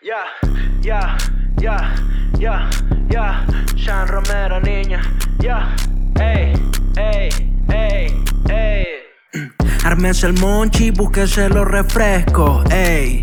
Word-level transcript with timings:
Ya, 0.00 0.22
ya, 0.80 1.16
ya, 1.60 1.94
ya, 2.38 2.70
ya. 3.10 3.44
Sean 3.76 4.06
Romero, 4.06 4.60
niña. 4.60 5.02
Ya, 5.40 5.74
ey, 6.20 6.52
ey, 6.96 7.28
ey, 7.68 8.22
ey. 8.48 8.86
Ármense 9.84 10.28
el 10.28 10.34
monchi, 10.34 10.92
búsquese 10.92 11.48
los 11.48 11.66
refrescos, 11.66 12.64
ey. 12.70 13.22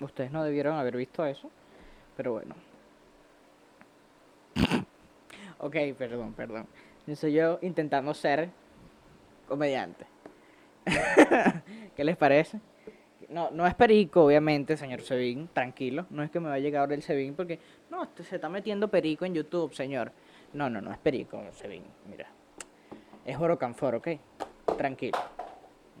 ustedes 0.00 0.30
no 0.30 0.44
debieron 0.44 0.76
haber 0.76 0.96
visto 0.96 1.24
eso, 1.24 1.50
pero 2.16 2.32
bueno. 2.32 2.54
ok, 5.58 5.76
perdón, 5.96 6.32
perdón. 6.34 6.66
Soy 7.14 7.32
yo 7.32 7.58
intentando 7.62 8.14
ser 8.14 8.50
comediante. 9.48 10.06
¿Qué 11.96 12.04
les 12.04 12.16
parece? 12.16 12.60
No, 13.28 13.50
no 13.50 13.66
es 13.66 13.74
perico, 13.74 14.24
obviamente, 14.24 14.76
señor 14.76 15.02
Sebin, 15.02 15.48
tranquilo. 15.52 16.06
No 16.10 16.22
es 16.22 16.30
que 16.30 16.40
me 16.40 16.48
va 16.48 16.54
a 16.54 16.58
llegar 16.58 16.80
ahora 16.80 16.94
el 16.94 17.02
Sebin 17.02 17.34
porque, 17.34 17.58
no, 17.90 18.02
este 18.02 18.24
se 18.24 18.36
está 18.36 18.48
metiendo 18.48 18.88
perico 18.88 19.24
en 19.24 19.34
YouTube, 19.34 19.72
señor. 19.72 20.12
No, 20.52 20.68
no, 20.68 20.80
no 20.80 20.92
es 20.92 20.98
perico, 20.98 21.42
Sebin, 21.52 21.84
mira. 22.08 22.26
Es 23.24 23.36
Orocanfor, 23.36 23.96
¿ok? 23.96 24.08
Tranquilo. 24.76 25.18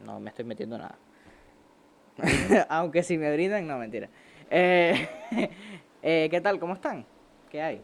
No 0.04 0.18
me 0.18 0.30
estoy 0.30 0.44
metiendo 0.44 0.78
nada. 0.78 0.96
Aunque 2.68 3.02
si 3.02 3.18
me 3.18 3.32
brindan, 3.32 3.66
no, 3.66 3.78
mentira. 3.78 4.08
Eh, 4.50 5.08
eh, 6.02 6.28
¿Qué 6.30 6.40
tal? 6.40 6.58
¿Cómo 6.58 6.74
están? 6.74 7.04
¿Qué 7.50 7.62
hay? 7.62 7.82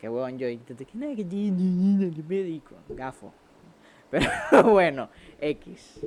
Qué 0.00 0.08
huevón 0.08 0.38
yo. 0.38 0.46
médico. 2.28 2.74
Gafo. 2.88 3.32
Pero 4.10 4.30
bueno, 4.64 5.08
X. 5.40 6.00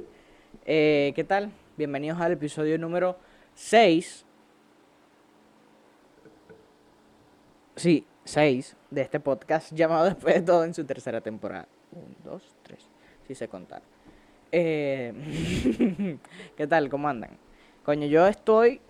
Eh, 0.65 1.13
¿Qué 1.15 1.23
tal? 1.23 1.51
Bienvenidos 1.77 2.19
al 2.19 2.33
episodio 2.33 2.77
número 2.77 3.17
6. 3.55 4.25
Sí, 7.75 8.05
6 8.23 8.75
de 8.89 9.01
este 9.01 9.19
podcast 9.19 9.71
llamado 9.73 10.05
Después 10.05 10.35
de 10.35 10.41
todo 10.41 10.63
en 10.63 10.73
su 10.73 10.83
tercera 10.85 11.21
temporada. 11.21 11.67
1, 11.91 12.05
2, 12.23 12.55
3. 12.63 12.89
Si 13.27 13.35
se 13.35 13.47
contar. 13.47 13.81
Eh, 14.51 16.17
¿Qué 16.57 16.67
tal? 16.67 16.89
¿Cómo 16.89 17.07
andan? 17.07 17.31
Coño, 17.83 18.07
yo 18.07 18.27
estoy. 18.27 18.81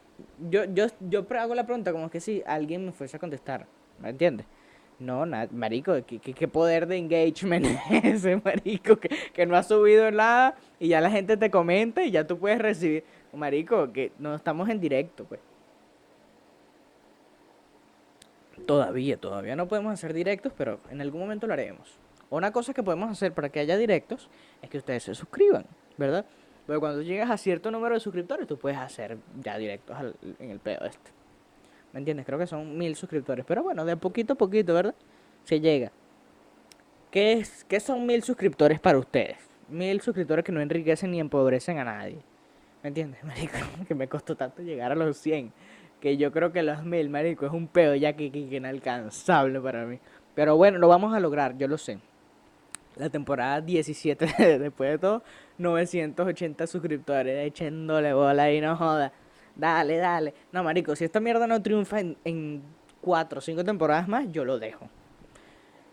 Yo, 0.50 0.66
yo, 0.66 0.88
yo 1.02 1.26
hago 1.40 1.56
la 1.56 1.66
pregunta 1.66 1.92
como 1.92 2.10
que 2.10 2.20
si 2.20 2.44
alguien 2.46 2.86
me 2.86 2.92
fuese 2.92 3.18
a 3.18 3.20
contestar. 3.20 3.68
¿Me 4.00 4.10
entiendes? 4.10 4.46
No, 5.00 5.28
nada, 5.28 5.48
marico, 5.52 5.94
¿qué, 6.06 6.48
poder 6.48 6.88
de 6.88 6.98
engagement 6.98 7.66
es 7.92 8.04
ese, 8.04 8.42
marico? 8.44 8.98
Que, 8.98 9.10
que, 9.32 9.46
no 9.46 9.56
ha 9.56 9.62
subido 9.62 10.10
nada 10.10 10.56
y 10.80 10.88
ya 10.88 11.02
la 11.02 11.12
gente 11.12 11.38
te 11.38 11.52
comenta 11.52 12.04
y 12.04 12.10
ya 12.12 12.26
tú 12.26 12.40
puedes 12.40 12.60
recibir. 12.60 13.04
Marico, 13.34 13.92
que 13.92 14.12
no 14.18 14.34
estamos 14.34 14.68
en 14.70 14.80
directo, 14.80 15.26
pues. 15.26 15.40
Todavía, 18.66 19.18
todavía 19.18 19.56
no 19.56 19.68
podemos 19.68 19.94
hacer 19.94 20.14
directos, 20.14 20.52
pero 20.58 20.80
en 20.90 21.02
algún 21.02 21.22
momento 21.22 21.46
lo 21.46 21.54
haremos. 21.54 22.00
Una 22.30 22.52
cosa 22.52 22.74
que 22.74 22.84
podemos 22.84 23.10
hacer 23.10 23.34
para 23.34 23.50
que 23.50 23.60
haya 23.60 23.78
directos 23.78 24.30
es 24.62 24.70
que 24.70 24.78
ustedes 24.78 25.04
se 25.04 25.16
suscriban, 25.16 25.66
¿verdad? 25.98 26.26
Pero 26.66 26.82
cuando 26.82 27.02
llegas 27.02 27.30
a 27.30 27.38
cierto 27.38 27.72
número 27.72 27.96
de 27.96 28.02
suscriptores, 28.02 28.46
tú 28.46 28.58
puedes 28.58 28.78
hacer 28.78 29.18
ya 29.42 29.58
directos 29.58 29.96
en 30.40 30.52
el 30.52 30.60
pedo 30.60 30.86
este. 30.86 31.12
¿Me 31.94 32.00
entiendes? 32.00 32.26
Creo 32.26 32.38
que 32.38 32.48
son 32.48 32.78
mil 32.78 32.98
suscriptores. 32.98 33.46
Pero 33.46 33.64
bueno, 33.64 33.86
de 33.86 33.96
poquito 33.96 34.34
a 34.34 34.36
poquito, 34.36 34.74
¿verdad? 34.74 34.94
Se 35.46 35.62
llega. 35.62 35.94
¿Qué, 37.10 37.34
es, 37.34 37.64
¿Qué 37.64 37.80
son 37.80 38.06
mil 38.06 38.22
suscriptores 38.22 38.82
para 38.82 38.98
ustedes? 39.00 39.38
Mil 39.70 40.02
suscriptores 40.02 40.44
que 40.44 40.52
no 40.52 40.60
enriquecen 40.60 41.12
ni 41.12 41.22
empobrecen 41.22 41.78
a 41.80 41.86
nadie. 41.86 42.18
¿Me 42.84 42.90
entiendes, 42.90 43.24
marico? 43.24 43.56
Que 43.88 43.96
me 43.96 44.10
costó 44.10 44.36
tanto 44.36 44.62
llegar 44.62 44.92
a 44.92 44.96
los 44.96 45.18
100. 45.18 45.54
Que 46.02 46.18
yo 46.18 46.34
creo 46.34 46.52
que 46.52 46.62
los 46.62 46.84
mil, 46.84 47.10
marico, 47.10 47.46
es 47.46 47.54
un 47.54 47.70
pedo 47.70 47.96
ya 47.96 48.12
que, 48.12 48.30
que 48.30 48.40
inalcanzable 48.40 49.62
para 49.62 49.86
mí. 49.86 50.00
Pero 50.36 50.58
bueno, 50.58 50.78
lo 50.80 50.90
vamos 50.90 51.16
a 51.16 51.22
lograr, 51.22 51.58
yo 51.58 51.70
lo 51.70 51.78
sé 51.78 51.98
la 53.00 53.10
temporada 53.10 53.62
17, 53.62 54.26
después 54.60 54.92
de 54.92 54.98
todo, 54.98 55.24
980 55.58 56.68
suscriptores, 56.68 57.48
echándole 57.48 58.14
bola 58.14 58.52
y 58.52 58.62
no 58.62 58.76
joda. 58.76 59.12
Dale, 59.56 59.98
dale. 59.98 60.34
No, 60.52 60.64
marico, 60.64 60.96
si 60.96 61.06
esta 61.06 61.20
mierda 61.20 61.48
no 61.48 61.62
triunfa 61.62 62.00
en, 62.00 62.18
en 62.24 62.62
4 63.02 63.40
o 63.40 63.42
5 63.42 63.64
temporadas 63.64 64.08
más, 64.08 64.26
yo 64.32 64.46
lo 64.46 64.60
dejo. 64.60 64.88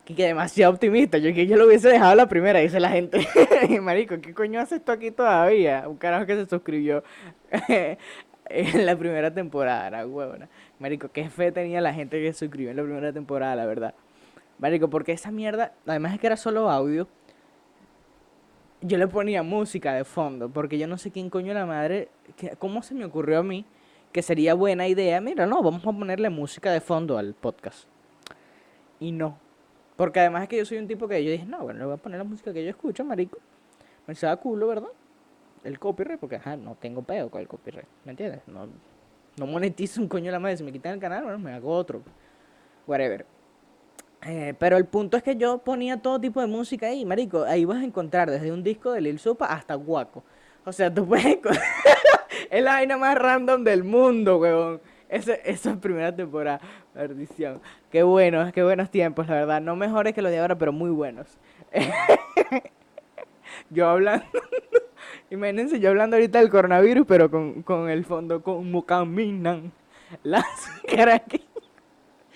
Que, 0.04 0.14
demasiado 0.14 0.72
optimista. 0.72 1.16
Yo 1.16 1.32
que 1.32 1.46
yo 1.46 1.56
lo 1.56 1.66
hubiese 1.66 1.88
dejado 1.88 2.14
la 2.14 2.28
primera, 2.28 2.60
dice 2.60 2.78
la 2.78 2.90
gente. 2.90 3.26
marico, 3.80 4.20
¿qué 4.20 4.34
coño 4.34 4.60
hace 4.60 4.76
esto 4.76 4.92
aquí 4.92 5.10
todavía? 5.10 5.88
Un 5.88 5.96
carajo 5.96 6.26
que 6.26 6.34
se 6.34 6.46
suscribió 6.46 7.02
en 8.50 8.86
la 8.86 8.96
primera 8.96 9.32
temporada, 9.32 10.06
huevona. 10.06 10.48
Marico, 10.78 11.08
qué 11.10 11.30
fe 11.30 11.52
tenía 11.52 11.80
la 11.80 11.94
gente 11.94 12.20
que 12.20 12.32
se 12.34 12.40
suscribió 12.40 12.70
en 12.70 12.76
la 12.76 12.82
primera 12.82 13.12
temporada, 13.14 13.56
la 13.56 13.64
verdad. 13.64 13.94
Marico, 14.58 14.88
porque 14.88 15.12
esa 15.12 15.30
mierda, 15.30 15.72
además 15.86 16.14
es 16.14 16.20
que 16.20 16.26
era 16.26 16.36
solo 16.36 16.70
audio, 16.70 17.08
yo 18.80 18.98
le 18.98 19.08
ponía 19.08 19.42
música 19.42 19.94
de 19.94 20.04
fondo, 20.04 20.50
porque 20.50 20.78
yo 20.78 20.86
no 20.86 20.98
sé 20.98 21.10
quién 21.10 21.30
coño 21.30 21.54
la 21.54 21.66
madre, 21.66 22.08
cómo 22.58 22.82
se 22.82 22.94
me 22.94 23.04
ocurrió 23.04 23.40
a 23.40 23.42
mí 23.42 23.64
que 24.12 24.22
sería 24.22 24.54
buena 24.54 24.86
idea, 24.86 25.20
mira, 25.20 25.44
no, 25.44 25.60
vamos 25.60 25.80
a 25.84 25.92
ponerle 25.92 26.30
música 26.30 26.70
de 26.70 26.80
fondo 26.80 27.18
al 27.18 27.34
podcast. 27.34 27.88
Y 29.00 29.10
no. 29.10 29.38
Porque 29.96 30.20
además 30.20 30.44
es 30.44 30.48
que 30.48 30.56
yo 30.56 30.64
soy 30.64 30.78
un 30.78 30.86
tipo 30.86 31.08
que 31.08 31.24
yo 31.24 31.32
dije, 31.32 31.44
no, 31.46 31.62
bueno, 31.62 31.80
le 31.80 31.84
voy 31.86 31.94
a 31.94 31.96
poner 31.96 32.18
la 32.18 32.24
música 32.24 32.52
que 32.52 32.62
yo 32.62 32.70
escucho, 32.70 33.04
marico. 33.04 33.38
Me 34.06 34.14
da 34.14 34.36
culo, 34.36 34.68
¿verdad? 34.68 34.90
El 35.64 35.80
copyright, 35.80 36.20
porque 36.20 36.36
ajá, 36.36 36.56
no 36.56 36.76
tengo 36.76 37.02
pedo 37.02 37.28
con 37.28 37.40
el 37.40 37.48
copyright, 37.48 37.88
¿me 38.04 38.12
entiendes? 38.12 38.42
No, 38.46 38.68
no 39.36 39.46
monetizo 39.46 40.00
un 40.00 40.08
coño 40.08 40.30
la 40.30 40.38
madre, 40.38 40.58
si 40.58 40.62
me 40.62 40.70
quitan 40.70 40.92
el 40.92 41.00
canal, 41.00 41.24
bueno, 41.24 41.38
me 41.40 41.52
hago 41.52 41.70
otro. 41.70 42.02
Whatever. 42.86 43.26
Eh, 44.26 44.54
pero 44.58 44.76
el 44.76 44.86
punto 44.86 45.16
es 45.16 45.22
que 45.22 45.36
yo 45.36 45.58
ponía 45.58 46.00
todo 46.00 46.20
tipo 46.20 46.40
de 46.40 46.46
música 46.46 46.86
ahí, 46.86 47.04
marico. 47.04 47.44
Ahí 47.44 47.64
vas 47.64 47.78
a 47.78 47.84
encontrar 47.84 48.30
desde 48.30 48.52
un 48.52 48.62
disco 48.62 48.92
de 48.92 49.00
Lil 49.00 49.18
Supa 49.18 49.46
hasta 49.46 49.74
Guaco. 49.74 50.24
O 50.64 50.72
sea, 50.72 50.92
tú 50.92 51.06
puedes 51.06 51.38
es 52.50 52.62
la 52.62 52.72
vaina 52.72 52.96
más 52.96 53.16
random 53.16 53.64
del 53.64 53.84
mundo, 53.84 54.38
weón. 54.38 54.80
Esa, 55.08 55.34
esa 55.34 55.76
primera 55.80 56.14
temporada, 56.14 56.60
perdición. 56.92 57.60
Qué 57.90 58.02
buenos, 58.02 58.52
qué 58.52 58.62
buenos 58.62 58.90
tiempos, 58.90 59.28
la 59.28 59.34
verdad. 59.34 59.60
No 59.60 59.76
mejores 59.76 60.14
que 60.14 60.22
los 60.22 60.32
de 60.32 60.38
ahora, 60.38 60.56
pero 60.56 60.72
muy 60.72 60.90
buenos. 60.90 61.38
yo 63.70 63.88
hablando... 63.88 64.26
Imagínense 65.30 65.80
yo 65.80 65.90
hablando 65.90 66.16
ahorita 66.16 66.38
del 66.38 66.50
coronavirus, 66.50 67.06
pero 67.06 67.30
con, 67.30 67.62
con 67.62 67.88
el 67.90 68.04
fondo 68.04 68.42
como 68.42 68.84
caminan 68.84 69.72
las 70.22 70.44
caraquitas. 70.88 71.53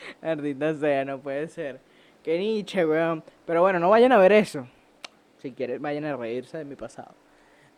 Ardita 0.22 0.74
sea, 0.74 1.04
no 1.04 1.18
puede 1.18 1.48
ser. 1.48 1.80
Qué 2.22 2.38
niche, 2.38 2.84
weón. 2.84 3.22
Pero 3.46 3.62
bueno, 3.62 3.78
no 3.78 3.90
vayan 3.90 4.12
a 4.12 4.18
ver 4.18 4.32
eso. 4.32 4.66
Si 5.38 5.52
quieren, 5.52 5.80
vayan 5.80 6.04
a 6.04 6.16
reírse 6.16 6.58
de 6.58 6.64
mi 6.64 6.74
pasado. 6.74 7.12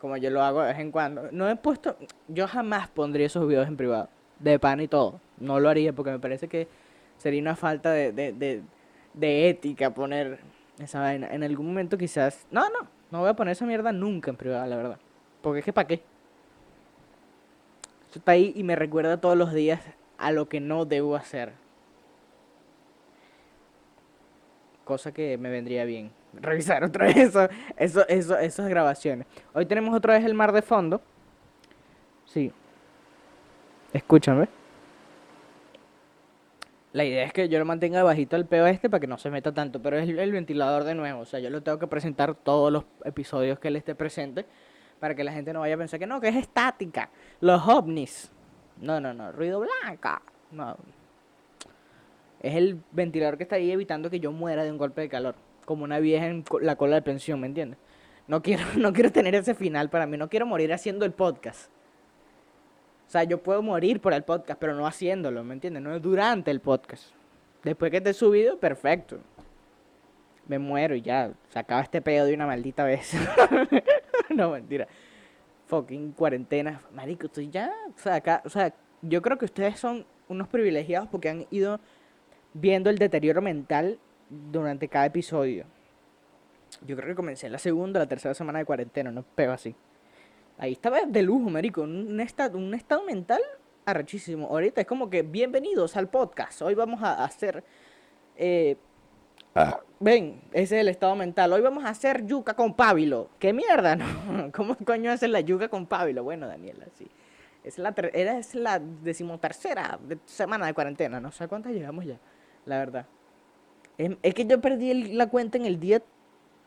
Como 0.00 0.16
yo 0.16 0.30
lo 0.30 0.42
hago 0.42 0.62
de 0.62 0.68
vez 0.68 0.78
en 0.78 0.90
cuando. 0.90 1.28
No 1.30 1.48
he 1.48 1.56
puesto. 1.56 1.96
Yo 2.28 2.48
jamás 2.48 2.88
pondría 2.88 3.26
esos 3.26 3.46
videos 3.46 3.68
en 3.68 3.76
privado. 3.76 4.08
De 4.38 4.58
pan 4.58 4.80
y 4.80 4.88
todo. 4.88 5.20
No 5.38 5.60
lo 5.60 5.68
haría 5.68 5.92
porque 5.92 6.10
me 6.10 6.18
parece 6.18 6.48
que 6.48 6.68
sería 7.18 7.40
una 7.40 7.54
falta 7.54 7.92
de, 7.92 8.12
de, 8.12 8.32
de, 8.32 8.62
de 9.12 9.48
ética 9.50 9.92
poner 9.92 10.40
esa 10.78 11.00
vaina. 11.00 11.28
En 11.32 11.42
algún 11.44 11.66
momento 11.66 11.98
quizás. 11.98 12.46
No, 12.50 12.68
no. 12.70 12.88
No 13.10 13.20
voy 13.20 13.28
a 13.28 13.34
poner 13.34 13.52
esa 13.52 13.66
mierda 13.66 13.92
nunca 13.92 14.30
en 14.30 14.36
privado, 14.36 14.66
la 14.66 14.76
verdad. 14.76 14.98
Porque 15.42 15.58
es 15.58 15.64
que 15.64 15.72
para 15.72 15.86
qué. 15.86 16.02
Eso 18.08 18.18
está 18.18 18.32
ahí 18.32 18.52
y 18.56 18.62
me 18.62 18.74
recuerda 18.74 19.20
todos 19.20 19.36
los 19.36 19.52
días 19.52 19.80
a 20.18 20.32
lo 20.32 20.48
que 20.48 20.60
no 20.60 20.84
debo 20.84 21.14
hacer. 21.16 21.52
Cosa 24.90 25.12
que 25.12 25.38
me 25.38 25.50
vendría 25.50 25.84
bien. 25.84 26.10
Revisar 26.32 26.82
otra 26.82 27.06
vez 27.06 27.16
eso, 27.16 27.48
eso, 27.76 28.08
eso, 28.08 28.36
esas 28.36 28.68
grabaciones. 28.68 29.28
Hoy 29.54 29.64
tenemos 29.66 29.94
otra 29.94 30.14
vez 30.14 30.24
el 30.24 30.34
mar 30.34 30.50
de 30.50 30.62
fondo. 30.62 31.00
Sí. 32.24 32.52
Escúchame. 33.92 34.48
La 36.92 37.04
idea 37.04 37.24
es 37.24 37.32
que 37.32 37.48
yo 37.48 37.60
lo 37.60 37.64
mantenga 37.64 38.02
bajito 38.02 38.34
al 38.34 38.46
peo 38.46 38.66
este 38.66 38.90
para 38.90 39.00
que 39.00 39.06
no 39.06 39.16
se 39.16 39.30
meta 39.30 39.54
tanto, 39.54 39.80
pero 39.80 39.96
es 39.96 40.08
el, 40.08 40.32
ventilador 40.32 40.82
de 40.82 40.96
nuevo. 40.96 41.20
O 41.20 41.24
sea, 41.24 41.38
yo 41.38 41.50
lo 41.50 41.62
tengo 41.62 41.78
que 41.78 41.86
presentar 41.86 42.34
todos 42.34 42.72
los 42.72 42.84
episodios 43.04 43.60
que 43.60 43.68
él 43.68 43.76
esté 43.76 43.94
presente 43.94 44.44
para 44.98 45.14
que 45.14 45.22
la 45.22 45.32
gente 45.32 45.52
no 45.52 45.60
vaya 45.60 45.76
a 45.76 45.78
pensar 45.78 46.00
que 46.00 46.06
no, 46.08 46.20
que 46.20 46.28
es 46.28 46.36
estática. 46.36 47.10
Los 47.40 47.64
ovnis. 47.68 48.32
No, 48.80 49.00
no, 49.00 49.14
no. 49.14 49.30
Ruido 49.30 49.60
blanca. 49.60 50.20
No. 50.50 50.76
Es 52.40 52.54
el 52.54 52.80
ventilador 52.92 53.36
que 53.36 53.42
está 53.44 53.56
ahí 53.56 53.70
evitando 53.70 54.10
que 54.10 54.20
yo 54.20 54.32
muera 54.32 54.64
de 54.64 54.72
un 54.72 54.78
golpe 54.78 55.02
de 55.02 55.08
calor. 55.08 55.34
Como 55.64 55.84
una 55.84 56.00
vieja 56.00 56.26
en 56.26 56.44
la 56.62 56.76
cola 56.76 56.96
de 56.96 57.02
pensión, 57.02 57.40
¿me 57.40 57.46
entiendes? 57.46 57.78
No 58.26 58.42
quiero, 58.42 58.64
no 58.76 58.92
quiero 58.92 59.12
tener 59.12 59.34
ese 59.34 59.54
final 59.54 59.90
para 59.90 60.06
mí. 60.06 60.16
No 60.16 60.28
quiero 60.28 60.46
morir 60.46 60.72
haciendo 60.72 61.04
el 61.04 61.12
podcast. 61.12 61.70
O 63.06 63.10
sea, 63.10 63.24
yo 63.24 63.42
puedo 63.42 63.60
morir 63.60 64.00
por 64.00 64.14
el 64.14 64.22
podcast, 64.22 64.58
pero 64.60 64.74
no 64.74 64.86
haciéndolo, 64.86 65.42
¿me 65.42 65.54
entiendes? 65.54 65.82
No 65.82 65.98
durante 65.98 66.50
el 66.52 66.60
podcast. 66.60 67.12
Después 67.64 67.90
que 67.90 67.98
esté 67.98 68.14
subido, 68.14 68.58
perfecto. 68.58 69.18
Me 70.46 70.58
muero 70.58 70.94
y 70.94 71.02
ya. 71.02 71.32
Se 71.48 71.58
acaba 71.58 71.82
este 71.82 72.00
pedo 72.00 72.26
de 72.26 72.34
una 72.34 72.46
maldita 72.46 72.84
vez. 72.84 73.12
no, 74.30 74.50
mentira. 74.52 74.86
Fucking 75.66 76.12
cuarentena. 76.12 76.80
Marico, 76.94 77.26
estoy 77.26 77.50
ya. 77.50 77.72
O 77.94 77.98
sea, 77.98 78.14
acá, 78.14 78.42
o 78.44 78.48
sea, 78.48 78.72
yo 79.02 79.20
creo 79.20 79.36
que 79.36 79.44
ustedes 79.44 79.78
son 79.78 80.06
unos 80.28 80.48
privilegiados 80.48 81.08
porque 81.08 81.28
han 81.28 81.46
ido 81.50 81.80
viendo 82.52 82.90
el 82.90 82.98
deterioro 82.98 83.40
mental 83.42 83.98
durante 84.28 84.88
cada 84.88 85.06
episodio. 85.06 85.64
Yo 86.86 86.96
creo 86.96 87.08
que 87.08 87.14
comencé 87.14 87.46
en 87.46 87.52
la 87.52 87.58
segunda 87.58 88.00
la 88.00 88.06
tercera 88.06 88.34
semana 88.34 88.60
de 88.60 88.64
cuarentena, 88.64 89.10
no 89.10 89.22
pego 89.22 89.52
así. 89.52 89.74
Ahí 90.58 90.72
estaba 90.72 91.00
de 91.06 91.22
lujo, 91.22 91.50
marico. 91.50 91.82
Un 91.82 92.20
estado, 92.20 92.58
un 92.58 92.74
estado 92.74 93.04
mental 93.04 93.40
arrechísimo. 93.84 94.46
Ahorita 94.48 94.82
es 94.82 94.86
como 94.86 95.10
que 95.10 95.22
bienvenidos 95.22 95.96
al 95.96 96.08
podcast. 96.08 96.62
Hoy 96.62 96.74
vamos 96.74 97.02
a 97.02 97.24
hacer. 97.24 97.64
eh, 98.36 98.76
ven, 99.98 100.40
ese 100.52 100.76
es 100.76 100.80
el 100.82 100.88
estado 100.88 101.16
mental. 101.16 101.52
Hoy 101.52 101.60
vamos 101.60 101.84
a 101.84 101.88
hacer 101.88 102.24
yuca 102.26 102.54
con 102.54 102.74
pábilo. 102.74 103.30
¿Qué 103.38 103.52
mierda? 103.52 103.96
No? 103.96 104.52
¿Cómo 104.54 104.76
coño 104.76 105.10
hacen 105.10 105.32
la 105.32 105.40
yuca 105.40 105.68
con 105.68 105.86
pábilo? 105.86 106.22
Bueno, 106.24 106.46
Daniela, 106.46 106.86
sí. 106.94 107.06
Es 107.64 107.78
la, 107.78 107.92
ter- 107.92 108.10
era, 108.14 108.38
es 108.38 108.54
la 108.54 108.78
decimotercera 108.78 109.98
de- 110.06 110.18
semana 110.24 110.66
de 110.66 110.74
cuarentena. 110.74 111.20
No 111.20 111.30
sé 111.32 111.48
cuántas 111.48 111.72
llegamos 111.72 112.04
ya, 112.04 112.18
la 112.66 112.78
verdad. 112.78 113.06
Es, 113.98 114.16
es 114.22 114.34
que 114.34 114.46
yo 114.46 114.60
perdí 114.60 115.12
la 115.12 115.28
cuenta 115.28 115.58
en 115.58 115.66
el 115.66 115.78
día 115.78 116.02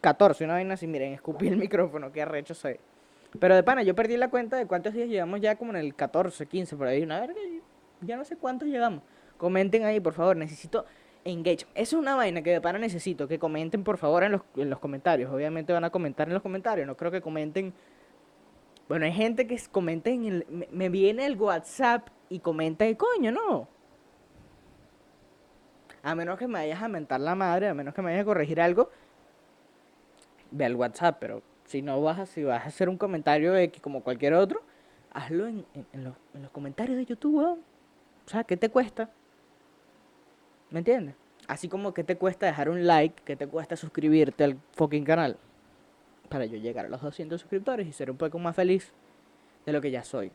14, 0.01 0.44
una 0.44 0.54
vaina 0.54 0.74
así. 0.74 0.86
Miren, 0.86 1.13
escupí 1.13 1.48
el 1.48 1.57
micrófono, 1.57 2.12
qué 2.12 2.22
arrecho 2.22 2.54
soy. 2.54 2.78
Pero 3.40 3.56
de 3.56 3.63
pana, 3.63 3.84
yo 3.84 3.95
perdí 3.95 4.18
la 4.18 4.30
cuenta 4.30 4.57
de 4.57 4.68
cuántos 4.68 4.94
días 4.94 5.10
llevamos 5.10 5.42
ya 5.42 5.56
como 5.56 5.72
en 5.72 5.78
el 5.78 5.95
14, 5.95 6.45
15, 6.45 6.75
por 6.75 6.88
ahí. 6.88 7.01
Una 7.01 7.19
verga, 7.19 7.40
y 7.42 7.62
ya 8.01 8.18
no 8.18 8.25
sé 8.25 8.38
cuántos 8.38 8.68
llegamos. 8.68 9.01
Comenten 9.38 9.86
ahí, 9.86 10.00
por 10.00 10.13
favor. 10.13 10.38
Necesito 10.38 10.86
engage. 11.24 11.66
Eso 11.74 11.96
es 11.98 12.01
una 12.01 12.16
vaina 12.16 12.44
que 12.44 12.51
de 12.51 12.62
pana 12.62 12.78
necesito. 12.78 13.28
Que 13.28 13.39
comenten, 13.39 13.84
por 13.84 13.98
favor, 13.98 14.24
en 14.24 14.34
los, 14.34 14.42
en 14.57 14.69
los 14.69 14.80
comentarios. 14.80 15.31
Obviamente 15.31 15.74
van 15.74 15.84
a 15.84 15.89
comentar 15.89 16.28
en 16.28 16.34
los 16.34 16.44
comentarios. 16.44 16.86
No 16.86 16.96
creo 16.96 17.12
que 17.12 17.22
comenten. 17.22 17.74
Bueno, 18.88 19.06
hay 19.06 19.13
gente 19.13 19.48
que 19.48 19.60
comenta 19.72 20.12
en 20.12 20.25
el. 20.25 20.46
Me, 20.50 20.68
me 20.72 20.89
viene 20.89 21.25
el 21.25 21.36
WhatsApp 21.38 22.10
y 22.30 22.39
comenta 22.39 22.86
de 22.86 22.98
coño, 22.98 23.31
no. 23.31 23.68
A 26.04 26.16
menos 26.16 26.38
que 26.38 26.48
me 26.48 26.60
vayas 26.60 26.82
a 26.82 26.88
mentar 26.88 27.22
la 27.22 27.34
madre, 27.34 27.70
a 27.70 27.74
menos 27.74 27.94
que 27.94 28.02
me 28.02 28.12
vayas 28.12 28.24
a 28.24 28.26
corregir 28.26 28.60
algo, 28.60 28.90
ve 30.52 30.66
al 30.66 30.76
WhatsApp, 30.76 31.18
pero 31.20 31.42
si 31.66 31.82
no 31.82 32.02
vas 32.02 32.20
a, 32.20 32.26
si 32.26 32.44
vas 32.44 32.64
a 32.64 32.68
hacer 32.68 32.90
un 32.90 32.98
comentario 32.98 33.56
X 33.56 33.82
como 33.82 34.04
cualquier 34.04 34.34
otro, 34.34 34.62
hazlo 35.12 35.48
en, 35.48 35.66
los, 35.94 36.16
en 36.34 36.42
los 36.42 36.52
comentarios 36.52 36.98
de 36.98 37.06
YouTube. 37.06 37.42
O 37.42 38.30
sea, 38.30 38.44
¿qué 38.44 38.58
te 38.58 38.70
cuesta? 38.70 39.10
¿Me 40.70 40.80
entiendes? 40.80 41.16
Así 41.48 41.68
como 41.68 41.94
que 41.94 42.04
te 42.04 42.18
cuesta 42.18 42.46
dejar 42.46 42.70
un 42.70 42.86
like, 42.86 43.24
que 43.24 43.36
te 43.36 43.48
cuesta 43.48 43.76
suscribirte 43.76 44.44
al 44.44 44.58
fucking 44.74 45.04
canal. 45.04 45.38
Para 46.30 46.46
yo 46.46 46.58
llegar 46.58 46.86
a 46.86 46.90
los 46.90 47.02
200 47.02 47.40
suscriptores 47.40 47.88
y 47.88 47.94
ser 47.94 48.12
un 48.12 48.18
poco 48.18 48.40
más 48.40 48.56
feliz 48.56 48.92
de 49.66 49.74
lo 49.74 49.82
que 49.82 49.92
ya 49.92 50.04
soy. 50.04 50.32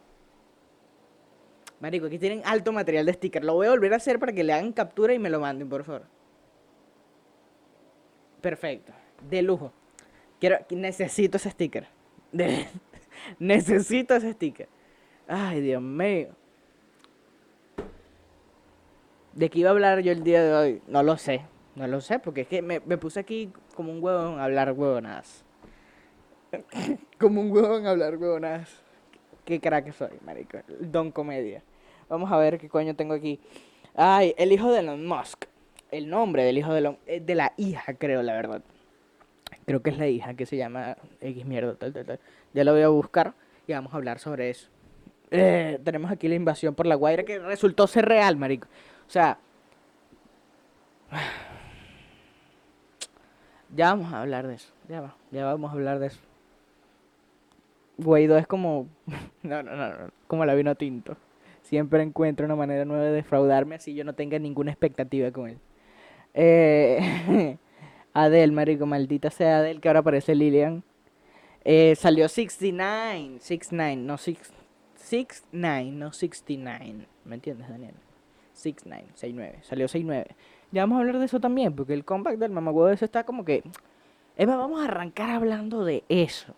Marico, 1.80 2.06
aquí 2.06 2.19
tienen 2.19 2.42
alto 2.44 2.72
material 2.72 3.06
de 3.06 3.12
sticker. 3.12 3.44
Lo 3.44 3.54
voy 3.54 3.66
a 3.69 3.70
volver 3.70 3.92
a 3.92 3.96
hacer 3.96 4.19
para 4.19 4.32
que 4.32 4.42
le 4.42 4.52
hagan 4.52 4.72
captura 4.72 5.14
y 5.14 5.19
me 5.19 5.30
lo 5.30 5.40
manden, 5.40 5.69
por 5.69 5.84
favor. 5.84 6.02
Perfecto. 8.40 8.92
De 9.28 9.42
lujo. 9.42 9.72
Quiero, 10.40 10.58
necesito 10.70 11.36
ese 11.36 11.50
sticker. 11.50 11.86
Necesito 13.38 14.14
ese 14.14 14.32
sticker. 14.32 14.69
Ay, 15.26 15.60
Dios 15.60 15.82
mío. 15.82 16.28
¿De 19.34 19.50
qué 19.50 19.60
iba 19.60 19.70
a 19.70 19.72
hablar 19.72 20.00
yo 20.00 20.12
el 20.12 20.25
día 20.25 20.42
de 20.42 20.54
hoy? 20.54 20.82
No 20.86 21.02
lo 21.02 21.16
sé. 21.16 21.42
No 21.75 21.86
lo 21.86 22.00
sé, 22.00 22.19
porque 22.19 22.40
es 22.42 22.48
que 22.48 22.60
me, 22.60 22.80
me 22.80 22.98
puse 22.98 23.20
aquí 23.20 23.52
como 23.75 23.92
un 23.92 24.02
huevón 24.02 24.40
a 24.40 24.44
hablar 24.44 24.72
huevonadas. 24.72 25.44
como 27.20 27.40
un 27.40 27.52
huevón 27.52 27.86
a 27.86 27.90
hablar 27.90 28.16
huevonadas. 28.16 28.82
Qué 29.44 29.60
crack 29.60 29.92
soy, 29.92 30.19
marico. 30.25 30.58
Don 30.80 31.12
Comedia. 31.12 31.62
Vamos 32.08 32.31
a 32.32 32.37
ver 32.38 32.58
qué 32.58 32.69
coño 32.69 32.94
tengo 32.94 33.14
aquí. 33.14 33.40
Ay, 33.94 34.34
el 34.38 34.52
hijo 34.52 34.70
de 34.72 34.81
Elon 34.81 35.06
Musk. 35.06 35.44
El 35.90 36.08
nombre 36.10 36.44
del 36.44 36.58
hijo 36.58 36.72
de 36.72 36.78
Elon... 36.81 36.99
eh, 37.06 37.20
De 37.20 37.34
la 37.34 37.52
hija, 37.56 37.94
creo, 37.94 38.22
la 38.22 38.34
verdad. 38.34 38.62
Creo 39.66 39.82
que 39.82 39.90
es 39.90 39.99
la 39.99 40.08
hija 40.08 40.34
que 40.34 40.46
se 40.46 40.56
llama 40.56 40.96
X 41.20 41.44
mierda, 41.44 41.75
tal, 41.75 41.93
tal, 41.93 42.06
tal. 42.06 42.20
Ya 42.55 42.64
lo 42.64 42.72
voy 42.72 42.82
a 42.82 42.88
buscar 42.88 43.34
y 43.66 43.72
vamos 43.72 43.93
a 43.93 43.96
hablar 43.96 44.19
sobre 44.19 44.50
eso. 44.50 44.69
Eh, 45.31 45.78
tenemos 45.84 46.10
aquí 46.10 46.26
la 46.28 46.37
invasión 46.37 46.75
por 46.75 46.87
la 46.87 46.94
Guaira 46.94 47.22
que 47.25 47.38
resultó 47.38 47.87
ser 47.87 48.06
real, 48.06 48.37
marico. 48.37 48.69
O 49.06 49.11
sea... 49.11 49.38
Ya 53.76 53.90
vamos 53.90 54.11
a 54.14 54.22
hablar 54.22 54.46
de 54.46 54.54
eso. 54.54 54.72
Ya 54.88 55.02
va, 55.02 55.14
ya 55.31 55.44
vamos 55.44 55.70
a 55.70 55.75
hablar 55.75 55.99
de 55.99 56.06
eso. 56.06 56.20
Guaidó 57.99 58.38
es 58.38 58.46
como... 58.46 58.87
No, 59.43 59.62
no, 59.62 59.76
no, 59.76 59.88
no. 59.90 60.11
Como 60.26 60.44
la 60.46 60.54
vino 60.54 60.75
tinto. 60.75 61.16
Siempre 61.69 62.03
encuentra 62.03 62.47
una 62.47 62.56
manera 62.56 62.87
nueva 62.87 63.05
de 63.05 63.12
defraudarme 63.12 63.75
así 63.75 63.93
yo 63.93 64.03
no 64.03 64.15
tenga 64.15 64.38
ninguna 64.38 64.70
expectativa 64.70 65.31
con 65.31 65.50
él. 65.50 65.59
Eh, 66.32 67.59
Adele, 68.15 68.53
marico, 68.53 68.87
maldita 68.87 69.28
sea 69.28 69.59
Adele, 69.59 69.78
que 69.78 69.88
ahora 69.88 70.00
aparece 70.00 70.35
Lilian. 70.35 70.83
Eh, 71.66 71.95
salió 71.95 72.26
69, 72.26 73.37
69, 73.40 73.97
no 73.97 74.16
6, 74.16 74.38
69, 74.97 75.90
no 75.90 76.11
69. 76.11 77.07
¿Me 77.26 77.35
entiendes, 77.35 77.69
Daniel? 77.69 77.92
69, 78.54 79.09
69, 79.12 79.59
salió 79.61 79.88
69. 79.88 80.37
Ya 80.73 80.85
vamos 80.85 80.97
a 80.97 81.00
hablar 81.00 81.19
de 81.19 81.26
eso 81.26 81.38
también, 81.38 81.76
porque 81.76 81.92
el 81.92 82.07
comeback 82.07 82.38
del 82.38 82.50
mamagüevo 82.50 82.88
ese 82.88 83.04
está 83.04 83.25
como 83.25 83.45
que... 83.45 83.62
Eva, 84.38 84.57
vamos 84.57 84.81
a 84.81 84.85
arrancar 84.85 85.28
hablando 85.28 85.85
de 85.85 86.02
eso. 86.09 86.54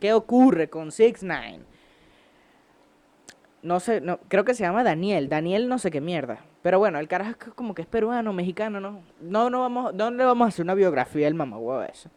¿Qué 0.00 0.14
ocurre 0.14 0.70
con 0.70 0.92
69? 0.92 1.75
No 3.66 3.80
sé, 3.80 4.00
no, 4.00 4.20
creo 4.28 4.44
que 4.44 4.54
se 4.54 4.62
llama 4.62 4.84
Daniel. 4.84 5.28
Daniel 5.28 5.68
no 5.68 5.80
sé 5.80 5.90
qué 5.90 6.00
mierda. 6.00 6.38
Pero 6.62 6.78
bueno, 6.78 7.00
el 7.00 7.08
carajo 7.08 7.32
es 7.32 7.36
como 7.54 7.74
que 7.74 7.82
es 7.82 7.88
peruano, 7.88 8.32
mexicano, 8.32 8.78
¿no? 8.78 9.02
No, 9.20 9.50
no 9.50 9.58
vamos, 9.58 9.92
no 9.92 10.08
le 10.12 10.24
vamos 10.24 10.46
a 10.46 10.48
hacer 10.50 10.62
una 10.62 10.74
biografía 10.74 11.24
del 11.24 11.34
mamagüevo 11.34 11.82
eso. 11.82 12.08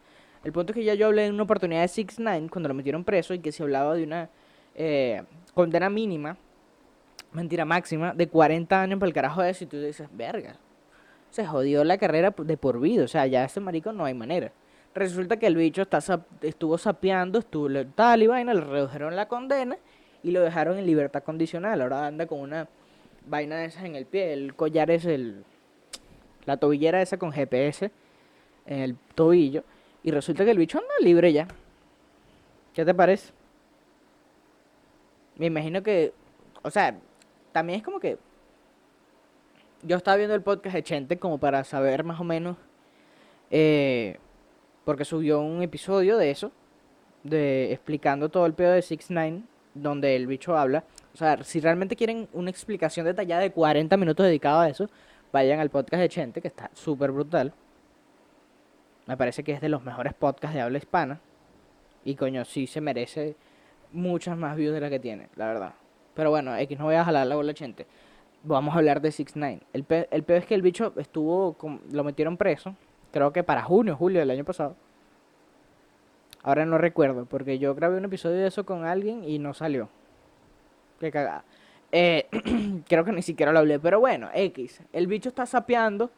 El 0.44 0.54
punto 0.54 0.74
es 0.74 0.76
que 0.76 0.84
ya 0.84 0.94
yo 0.94 1.08
hablé 1.08 1.26
en 1.26 1.34
una 1.34 1.44
oportunidad 1.44 1.82
de 1.82 1.88
6 1.88 2.20
9 2.20 2.50
cuando 2.52 2.70
lo 2.70 2.76
metieron 2.76 3.04
preso 3.04 3.34
y 3.34 3.40
que 3.40 3.52
se 3.52 3.64
hablaba 3.64 3.96
de 3.96 4.04
una 4.04 4.30
eh, 4.76 5.24
condena 5.56 5.90
mínima, 5.90 6.38
mentira 7.32 7.66
máxima, 7.66 8.14
de 8.14 8.28
40 8.28 8.80
años 8.80 9.00
para 9.00 9.08
el 9.08 9.14
carajo 9.16 9.42
de 9.42 9.50
eso. 9.50 9.64
Y 9.64 9.68
tú 9.68 9.82
dices, 9.82 10.08
verga, 10.12 10.56
se 11.32 11.48
jodió 11.48 11.84
la 11.84 11.98
carrera 11.98 12.32
de 12.38 12.58
por 12.58 12.80
vida. 12.80 13.06
O 13.06 13.08
sea, 13.08 13.26
ya 13.26 13.44
ese 13.44 13.60
marico 13.60 13.92
no 13.92 14.06
hay 14.06 14.14
manera. 14.14 14.52
Resulta 14.94 15.38
que 15.38 15.48
el 15.48 15.56
bicho 15.56 15.82
está, 15.82 16.00
estuvo 16.44 16.78
sapeando, 16.78 17.40
estuvo 17.40 17.70
tal 17.96 18.22
y 18.22 18.28
vaina, 18.28 18.54
le 18.54 18.62
redujeron 18.62 19.16
la 19.16 19.28
condena 19.28 19.80
y 20.24 20.32
lo 20.32 20.42
dejaron 20.42 20.78
en 20.78 20.86
libertad 20.86 21.24
condicional. 21.24 21.82
Ahora 21.82 22.08
anda 22.08 22.28
con 22.28 22.40
una 22.40 22.68
vaina 23.28 23.58
de 23.58 23.66
esas 23.66 23.86
en 23.86 23.96
el 23.96 24.06
pie, 24.06 24.34
el 24.34 24.56
collar 24.56 24.92
es 24.92 25.06
el. 25.06 25.44
La 26.46 26.58
tobillera 26.58 27.02
esa 27.02 27.18
con 27.18 27.32
GPS 27.32 27.92
en 28.66 28.80
el 28.80 28.96
tobillo. 29.16 29.64
Y 30.04 30.12
resulta 30.12 30.46
que 30.46 30.52
el 30.52 30.58
bicho 30.58 30.80
anda 30.80 30.94
libre 31.02 31.32
ya. 31.34 31.48
¿Qué 32.74 32.86
te 32.86 32.94
parece? 32.94 33.32
Me 35.38 35.48
imagino 35.48 35.84
que. 35.84 36.14
O 36.64 36.72
sea, 36.72 36.98
también 37.52 37.80
es 37.80 37.86
como 37.86 38.00
que. 38.00 38.18
Yo 39.84 39.96
estaba 39.98 40.18
viendo 40.18 40.36
el 40.36 40.42
podcast 40.42 40.76
de 40.76 40.84
Chente 40.84 41.18
como 41.20 41.38
para 41.38 41.64
saber 41.64 42.04
más 42.04 42.20
o 42.20 42.24
menos. 42.24 42.58
eh, 43.52 44.18
porque 44.86 45.06
subió 45.06 45.40
un 45.42 45.62
episodio 45.62 46.18
de 46.18 46.32
eso. 46.32 46.52
De 47.24 47.72
explicando 47.74 48.30
todo 48.30 48.46
el 48.46 48.54
pedo 48.54 48.72
de 48.72 48.82
6 48.82 49.08
9 49.10 49.44
donde 49.82 50.16
el 50.16 50.28
bicho 50.28 50.58
habla. 50.58 50.84
O 51.14 51.18
sea, 51.18 51.44
si 51.44 51.60
realmente 51.60 51.96
quieren 51.96 52.28
una 52.34 52.50
explicación 52.50 53.06
detallada 53.06 53.42
de 53.42 53.52
40 53.52 53.98
minutos 53.98 54.26
dedicado 54.26 54.60
a 54.60 54.70
eso, 54.70 54.90
vayan 55.32 55.60
al 55.60 55.70
podcast 55.70 56.02
de 56.02 56.10
Chente, 56.10 56.42
que 56.42 56.48
está 56.48 56.70
súper 56.74 57.12
brutal. 57.12 57.54
Me 59.06 59.18
parece 59.18 59.44
que 59.44 59.54
es 59.54 59.62
de 59.62 59.70
los 59.70 59.84
mejores 59.84 60.14
podcasts 60.14 60.56
de 60.56 60.62
habla 60.62 60.78
hispana. 60.78 61.20
Y 62.06 62.16
coño, 62.16 62.46
sí 62.46 62.68
se 62.68 62.80
merece 62.80 63.36
muchas 63.92 64.38
más 64.38 64.56
views 64.56 64.74
de 64.74 64.82
las 64.82 64.90
que 64.90 65.00
tiene, 65.00 65.30
la 65.36 65.48
verdad. 65.48 65.74
Pero 66.14 66.30
bueno, 66.30 66.56
X, 66.56 66.78
no 66.78 66.86
voy 66.86 66.96
a 66.96 67.04
jalar 67.04 67.28
la 67.28 67.36
bola 67.36 67.54
gente. 67.54 67.86
Vamos 68.44 68.74
a 68.74 68.78
hablar 68.78 69.02
de 69.02 69.12
6 69.12 69.36
9 69.36 69.60
El, 69.74 69.84
pe 69.84 70.08
el 70.12 70.24
peor 70.24 70.40
es 70.40 70.46
que 70.46 70.56
el 70.56 70.62
bicho 70.62 70.94
estuvo, 70.98 71.58
lo 71.92 72.04
metieron 72.04 72.38
preso, 72.38 72.76
creo 73.12 73.34
que 73.34 73.44
para 73.44 73.64
junio, 73.64 73.96
julio 73.96 74.20
del 74.20 74.30
año 74.32 74.46
pasado. 74.46 74.76
Ahora 76.50 76.66
no 76.66 76.80
recuerdo, 76.80 77.28
porque 77.28 77.60
yo 77.60 77.76
grabé 77.76 77.98
un 77.98 78.06
episodio 78.06 78.38
de 78.38 78.48
eso 78.48 78.66
con 78.66 78.84
alguien 78.84 79.24
y 79.24 79.38
no 79.38 79.54
salió. 79.54 79.88
Qué 81.00 81.12
cagada. 81.12 81.44
Eh, 81.92 82.28
creo 82.90 83.06
que 83.06 83.12
ni 83.12 83.22
siquiera 83.22 83.52
lo 83.52 83.60
hablé, 83.60 83.80
pero 83.80 84.00
bueno, 84.00 84.32
X. 84.34 84.82
El 84.92 85.06
bicho 85.06 85.30
está 85.30 85.46
sapeando, 85.46 86.10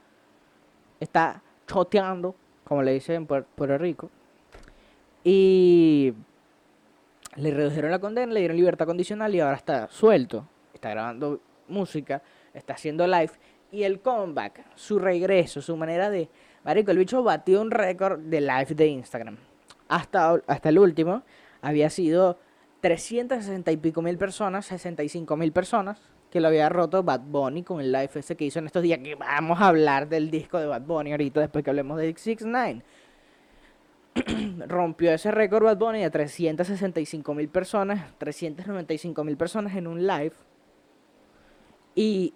está 1.02 1.44
choteando, 1.68 2.34
como 2.64 2.82
le 2.82 2.94
dicen 2.94 3.16
en 3.16 3.26
Puerto 3.26 3.78
Rico. 3.78 4.10
Y 5.22 6.14
le 7.36 7.52
redujeron 7.52 7.92
la 7.92 8.00
condena, 8.00 8.32
le 8.32 8.40
dieron 8.40 8.56
libertad 8.56 8.86
condicional 8.86 9.36
y 9.36 9.42
ahora 9.42 9.58
está 9.58 9.90
suelto. 9.90 10.48
Está 10.74 10.92
grabando 10.92 11.42
música, 11.68 12.22
está 12.54 12.76
haciendo 12.76 13.06
live. 13.06 13.34
Y 13.70 13.84
el 13.84 14.00
comeback, 14.00 14.64
su 14.76 14.98
regreso, 14.98 15.62
su 15.62 15.76
manera 15.76 16.10
de... 16.10 16.30
Marico, 16.64 16.92
el 16.92 17.00
bicho 17.00 17.22
batió 17.22 17.60
un 17.60 17.70
récord 17.70 18.18
de 18.18 18.40
live 18.40 18.76
de 18.76 18.88
Instagram. 18.88 19.51
Hasta, 19.92 20.42
hasta 20.48 20.70
el 20.70 20.80
último 20.80 21.24
había 21.62 21.90
sido 21.90 22.40
360 22.80 23.72
y 23.74 23.78
pico 23.78 24.02
mil 24.02 24.18
personas, 24.18 24.66
65 24.68 25.36
mil 25.36 25.52
personas, 25.52 26.00
que 26.32 26.40
lo 26.40 26.48
había 26.48 26.70
roto 26.70 27.04
Bad 27.04 27.20
Bunny 27.26 27.62
con 27.64 27.82
el 27.82 27.92
live 27.92 28.10
ese 28.16 28.38
que 28.38 28.46
hizo 28.46 28.60
en 28.60 28.68
estos 28.68 28.84
días. 28.84 29.00
Que 29.00 29.16
vamos 29.16 29.60
a 29.60 29.68
hablar 29.68 30.08
del 30.08 30.32
disco 30.32 30.58
de 30.60 30.68
Bad 30.68 30.84
Bunny 30.84 31.12
ahorita, 31.12 31.42
después 31.42 31.62
que 31.66 31.72
hablemos 31.72 31.98
de 31.98 32.16
6 32.18 32.40
9 32.46 32.82
rompió 34.68 35.12
ese 35.12 35.30
récord 35.30 35.66
Bad 35.66 35.78
Bunny 35.78 36.00
de 36.00 36.10
365 36.10 37.34
mil 37.34 37.50
personas, 37.50 38.18
395 38.18 39.24
mil 39.26 39.36
personas 39.36 39.76
en 39.76 39.88
un 39.88 40.08
live. 40.08 40.34
Y, 41.96 42.34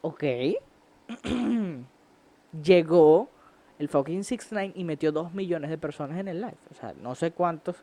ok, 0.00 0.24
llegó 2.62 3.28
el 3.78 3.88
fucking 3.88 4.24
69 4.24 4.72
y 4.76 4.84
metió 4.84 5.12
2 5.12 5.34
millones 5.34 5.70
de 5.70 5.78
personas 5.78 6.18
en 6.18 6.28
el 6.28 6.40
live. 6.40 6.56
O 6.70 6.74
sea, 6.74 6.94
no 7.00 7.14
sé 7.14 7.32
cuántos, 7.32 7.76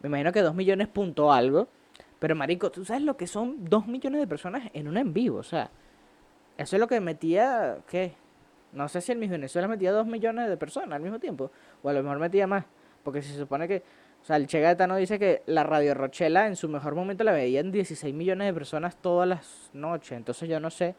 me 0.00 0.08
imagino 0.08 0.32
que 0.32 0.42
2 0.42 0.54
millones 0.54 0.88
punto 0.88 1.32
algo. 1.32 1.68
Pero 2.18 2.34
marico, 2.34 2.70
¿tú 2.70 2.84
sabes 2.84 3.02
lo 3.02 3.16
que 3.16 3.26
son 3.26 3.64
2 3.64 3.86
millones 3.86 4.20
de 4.20 4.26
personas 4.26 4.70
en 4.72 4.88
un 4.88 4.96
en 4.96 5.12
vivo? 5.12 5.38
O 5.38 5.44
sea, 5.44 5.70
eso 6.56 6.76
es 6.76 6.80
lo 6.80 6.88
que 6.88 7.00
metía, 7.00 7.78
¿qué? 7.88 8.14
No 8.72 8.88
sé 8.88 9.00
si 9.00 9.12
el 9.12 9.18
mismo 9.18 9.32
Venezuela 9.32 9.68
metía 9.68 9.92
2 9.92 10.06
millones 10.06 10.48
de 10.48 10.56
personas 10.56 10.92
al 10.92 11.02
mismo 11.02 11.18
tiempo. 11.20 11.50
O 11.82 11.88
a 11.88 11.92
lo 11.92 12.02
mejor 12.02 12.18
metía 12.18 12.46
más. 12.46 12.64
Porque 13.04 13.22
se 13.22 13.36
supone 13.36 13.68
que, 13.68 13.82
o 14.22 14.24
sea, 14.24 14.36
el 14.36 14.46
Che 14.48 14.60
Gaetano 14.60 14.96
dice 14.96 15.18
que 15.18 15.42
la 15.46 15.62
Radio 15.62 15.94
Rochela 15.94 16.46
en 16.46 16.56
su 16.56 16.68
mejor 16.68 16.94
momento 16.94 17.22
la 17.24 17.32
veían 17.32 17.70
16 17.70 18.12
millones 18.14 18.48
de 18.48 18.52
personas 18.52 18.96
todas 18.96 19.28
las 19.28 19.70
noches. 19.72 20.12
Entonces 20.12 20.48
yo 20.48 20.58
no 20.58 20.70
sé, 20.70 20.96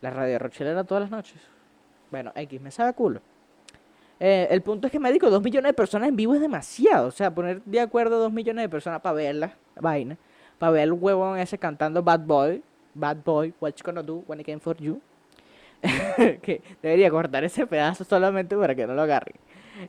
la 0.00 0.10
Radio 0.10 0.38
Rochela 0.38 0.70
era 0.70 0.84
todas 0.84 1.02
las 1.02 1.10
noches. 1.10 1.42
Bueno, 2.10 2.32
X, 2.36 2.60
me 2.60 2.70
sabe 2.70 2.92
culo. 2.94 3.20
Eh, 4.24 4.46
el 4.52 4.62
punto 4.62 4.86
es 4.86 4.92
que 4.92 5.00
me 5.00 5.10
dijo, 5.10 5.28
2 5.28 5.42
millones 5.42 5.70
de 5.70 5.74
personas 5.74 6.08
en 6.08 6.14
vivo 6.14 6.32
es 6.32 6.40
demasiado. 6.40 7.08
O 7.08 7.10
sea, 7.10 7.34
poner 7.34 7.60
de 7.64 7.80
acuerdo 7.80 8.20
2 8.20 8.32
millones 8.32 8.62
de 8.62 8.68
personas 8.68 9.00
para 9.00 9.14
ver 9.14 9.34
la 9.34 9.56
vaina. 9.80 10.16
Para 10.60 10.70
ver 10.70 10.82
el 10.84 10.92
huevón 10.92 11.40
ese 11.40 11.58
cantando 11.58 12.04
Bad 12.04 12.20
Boy. 12.20 12.62
Bad 12.94 13.16
Boy, 13.24 13.52
what 13.60 13.72
you 13.74 13.82
gonna 13.84 14.00
do 14.00 14.22
when 14.28 14.38
I 14.38 14.44
came 14.44 14.60
for 14.60 14.76
you. 14.76 15.00
que 16.40 16.62
debería 16.80 17.10
cortar 17.10 17.42
ese 17.42 17.66
pedazo 17.66 18.04
solamente 18.04 18.56
para 18.56 18.76
que 18.76 18.86
no 18.86 18.94
lo 18.94 19.02
agarren. 19.02 19.34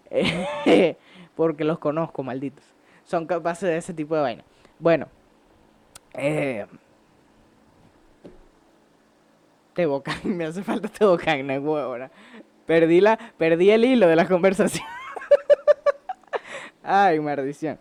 porque 1.36 1.64
los 1.64 1.78
conozco, 1.78 2.24
malditos. 2.24 2.66
Son 3.04 3.28
capaces 3.28 3.70
de 3.70 3.78
ese 3.78 3.94
tipo 3.94 4.16
de 4.16 4.22
vaina. 4.22 4.44
Bueno, 4.80 5.10
eh, 6.16 6.66
Tebocan, 9.74 10.18
me 10.24 10.46
hace 10.46 10.64
falta 10.64 10.88
Tebocan, 10.88 11.46
no 11.46 11.54
huevona. 11.54 12.12
Perdí, 12.66 13.02
la, 13.02 13.18
perdí 13.38 13.72
el 13.72 13.86
hilo 13.86 14.08
de 14.08 14.16
la 14.16 14.28
conversación. 14.28 14.86
Ay, 16.84 17.20
maldición. 17.20 17.78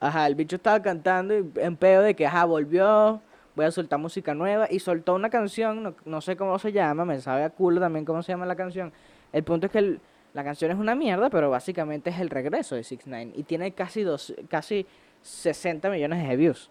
Ajá, 0.00 0.26
el 0.26 0.34
bicho 0.34 0.56
estaba 0.56 0.80
cantando 0.82 1.36
y 1.36 1.50
en 1.56 1.76
pedo 1.76 2.02
de 2.02 2.14
que, 2.14 2.26
ajá, 2.26 2.44
volvió, 2.44 3.20
voy 3.56 3.64
a 3.64 3.70
soltar 3.70 3.98
música 3.98 4.34
nueva 4.34 4.66
y 4.70 4.78
soltó 4.78 5.14
una 5.14 5.30
canción, 5.30 5.82
no, 5.82 5.94
no 6.04 6.20
sé 6.20 6.36
cómo 6.36 6.58
se 6.58 6.72
llama, 6.72 7.04
me 7.04 7.20
sabe 7.20 7.44
a 7.44 7.50
culo 7.50 7.80
también 7.80 8.04
cómo 8.04 8.22
se 8.22 8.32
llama 8.32 8.46
la 8.46 8.56
canción. 8.56 8.92
El 9.32 9.44
punto 9.44 9.66
es 9.66 9.72
que 9.72 9.98
la 10.34 10.44
canción 10.44 10.70
es 10.70 10.76
una 10.76 10.94
mierda, 10.94 11.30
pero 11.30 11.48
básicamente 11.48 12.10
es 12.10 12.18
el 12.18 12.28
regreso 12.28 12.74
de 12.74 12.82
6 12.84 13.00
9 13.06 13.32
y 13.34 13.44
tiene 13.44 13.72
casi, 13.72 14.02
dos, 14.02 14.34
casi 14.48 14.84
60 15.22 15.88
millones 15.90 16.28
de 16.28 16.36
views. 16.36 16.70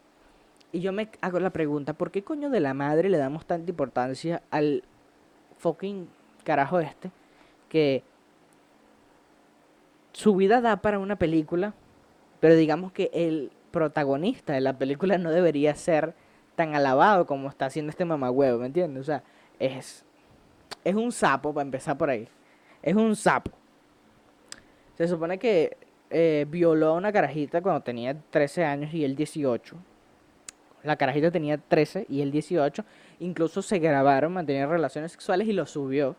Y 0.71 0.81
yo 0.81 0.91
me 0.91 1.09
hago 1.21 1.39
la 1.39 1.51
pregunta, 1.51 1.93
¿por 1.93 2.11
qué 2.11 2.23
coño 2.23 2.49
de 2.49 2.59
la 2.59 2.73
madre 2.73 3.09
le 3.09 3.17
damos 3.17 3.45
tanta 3.45 3.69
importancia 3.69 4.43
al 4.51 4.83
fucking 5.57 6.07
carajo 6.43 6.79
este? 6.79 7.11
Que 7.69 8.03
su 10.11 10.35
vida 10.35 10.61
da 10.61 10.77
para 10.77 10.99
una 10.99 11.15
película, 11.15 11.73
pero 12.39 12.55
digamos 12.55 12.91
que 12.91 13.09
el 13.13 13.51
protagonista 13.71 14.53
de 14.53 14.61
la 14.61 14.77
película 14.77 15.17
no 15.17 15.31
debería 15.31 15.73
ser 15.75 16.13
tan 16.55 16.75
alabado 16.75 17.25
como 17.25 17.49
está 17.49 17.65
haciendo 17.65 17.89
este 17.89 18.05
mamagüevo, 18.05 18.59
¿me 18.59 18.67
entiendes? 18.67 19.01
O 19.01 19.05
sea, 19.05 19.23
es, 19.59 20.05
es 20.83 20.95
un 20.95 21.11
sapo 21.11 21.53
para 21.53 21.63
empezar 21.65 21.97
por 21.97 22.09
ahí 22.09 22.27
es 22.83 22.95
un 22.95 23.15
sapo. 23.15 23.51
Se 24.95 25.07
supone 25.07 25.39
que 25.39 25.77
eh, 26.11 26.45
violó 26.47 26.89
a 26.89 26.93
una 26.93 27.11
carajita 27.11 27.61
cuando 27.61 27.81
tenía 27.81 28.15
13 28.29 28.65
años 28.65 28.93
y 28.93 29.03
él 29.03 29.15
18. 29.15 29.75
La 30.83 30.97
carajita 30.97 31.31
tenía 31.31 31.57
13 31.57 32.05
y 32.09 32.21
él 32.21 32.29
18. 32.29 32.83
Incluso 33.19 33.61
se 33.61 33.79
grabaron, 33.79 34.33
mantenían 34.33 34.69
relaciones 34.69 35.13
sexuales 35.13 35.47
y 35.47 35.53
lo 35.53 35.65
subió. 35.65 36.15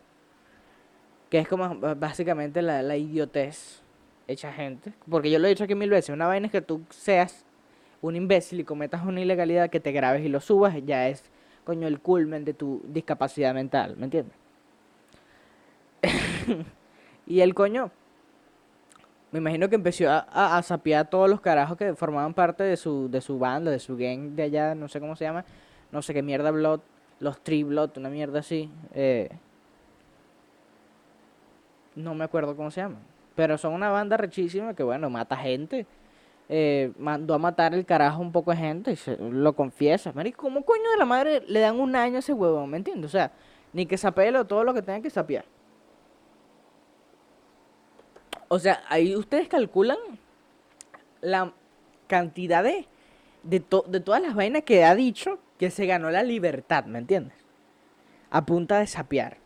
Que 1.35 1.41
es 1.41 1.49
como 1.49 1.81
básicamente 1.97 2.63
la, 2.63 2.97
idiotez 2.97 3.83
hecha 4.29 4.53
gente. 4.53 4.93
Porque 5.11 5.33
yo 5.33 5.41
lo 5.41 5.49
he 5.49 5.51
dicho 5.51 5.65
aquí 5.65 5.75
mil 5.75 5.91
veces. 5.91 6.11
Una 6.11 6.29
vaina 6.29 6.47
es 6.47 6.53
que 6.53 6.63
tú 6.63 6.83
seas 6.91 7.45
un 8.03 8.15
imbécil 8.15 8.61
y 8.61 8.65
cometas 8.65 9.05
una 9.05 9.21
ilegalidad 9.21 9.69
que 9.69 9.81
te 9.81 9.91
grabes 9.91 10.25
y 10.25 10.29
lo 10.29 10.39
subas. 10.39 10.77
Ya 10.87 11.09
es, 11.09 11.25
coño, 11.65 11.89
el 11.89 11.99
culmen 11.99 12.45
de 12.45 12.55
tu 12.55 12.83
discapacidad 12.87 13.53
mental. 13.53 13.97
¿Me 13.97 14.05
entiendes? 14.05 14.37
y 17.27 17.41
el 17.41 17.53
coño, 17.53 17.91
me 19.33 19.41
imagino 19.41 19.69
que 19.69 19.75
empezó 19.75 20.05
a, 20.09 20.63
sapear 20.63 21.01
a 21.01 21.11
todos 21.11 21.29
los 21.29 21.41
carajos 21.41 21.77
que 21.77 21.97
formaban 21.97 22.33
parte 22.33 22.63
de 22.63 22.77
su, 22.77 23.11
de 23.11 23.21
su 23.21 23.41
banda, 23.41 23.73
de 23.73 23.81
su 23.81 23.97
gang 23.97 24.37
de 24.37 24.45
allá, 24.45 24.77
no 24.77 24.87
sé 24.87 25.01
cómo 25.01 25.17
se 25.17 25.25
llama, 25.25 25.45
no 25.91 26.01
sé 26.01 26.15
qué 26.15 26.23
mierda 26.23 26.53
Blood, 26.53 26.79
los 27.19 27.43
Tree 27.43 27.65
Blood, 27.65 27.99
una 27.99 28.09
mierda 28.09 28.39
así. 28.39 28.71
Eh, 28.95 29.31
no 31.97 32.15
me 32.15 32.25
acuerdo 32.25 32.57
cómo 32.57 32.71
se 32.71 32.81
llama. 32.81 32.99
Pero 33.35 33.59
son 33.59 33.73
una 33.73 33.91
banda 33.91 34.17
rechísima 34.17 34.75
que, 34.75 34.83
bueno, 34.83 35.11
mata 35.11 35.37
gente. 35.37 35.87
Eh, 36.49 36.93
mandó 36.99 37.35
a 37.35 37.39
matar 37.39 37.75
el 37.75 37.87
carajo 37.87 38.21
un 38.21 38.31
poco 38.31 38.51
de 38.51 38.59
gente 38.59 38.93
y 38.93 38.97
se, 38.97 39.17
lo 39.17 39.55
confiesa. 39.55 40.13
Marico, 40.13 40.43
¿cómo 40.43 40.63
coño 40.63 40.91
de 40.91 40.99
la 40.99 41.07
madre 41.07 41.43
le 41.47 41.61
dan 41.61 41.81
un 41.81 41.97
año 41.97 42.17
a 42.17 42.19
ese 42.19 42.33
huevo? 42.33 42.67
¿Me 42.67 42.77
entiendes? 42.77 43.07
O 43.07 43.13
sea, 43.13 43.33
ni 43.73 43.87
que 43.87 43.97
sapelo 43.97 44.45
todo 44.47 44.63
lo 44.63 44.75
que 44.75 44.83
tenga 44.83 45.01
que 45.01 45.11
sapear. 45.11 45.45
O 48.49 48.59
sea, 48.59 48.83
ahí 48.89 49.17
ustedes 49.17 49.49
calculan 49.49 49.99
la 51.21 51.53
cantidad 52.07 52.63
de, 52.63 52.87
de, 53.43 53.61
todas 53.61 54.23
las 54.23 54.35
vainas 54.35 54.63
que 54.63 54.85
ha 54.85 54.95
dicho 54.95 55.39
que 55.59 55.71
se 55.71 55.87
ganó 55.87 56.11
la 56.11 56.23
libertad, 56.23 56.85
¿me 56.85 56.99
entiendes? 56.99 57.37
A 58.31 58.45
punta 58.45 58.79
de 58.79 58.87
sapear. 58.87 59.39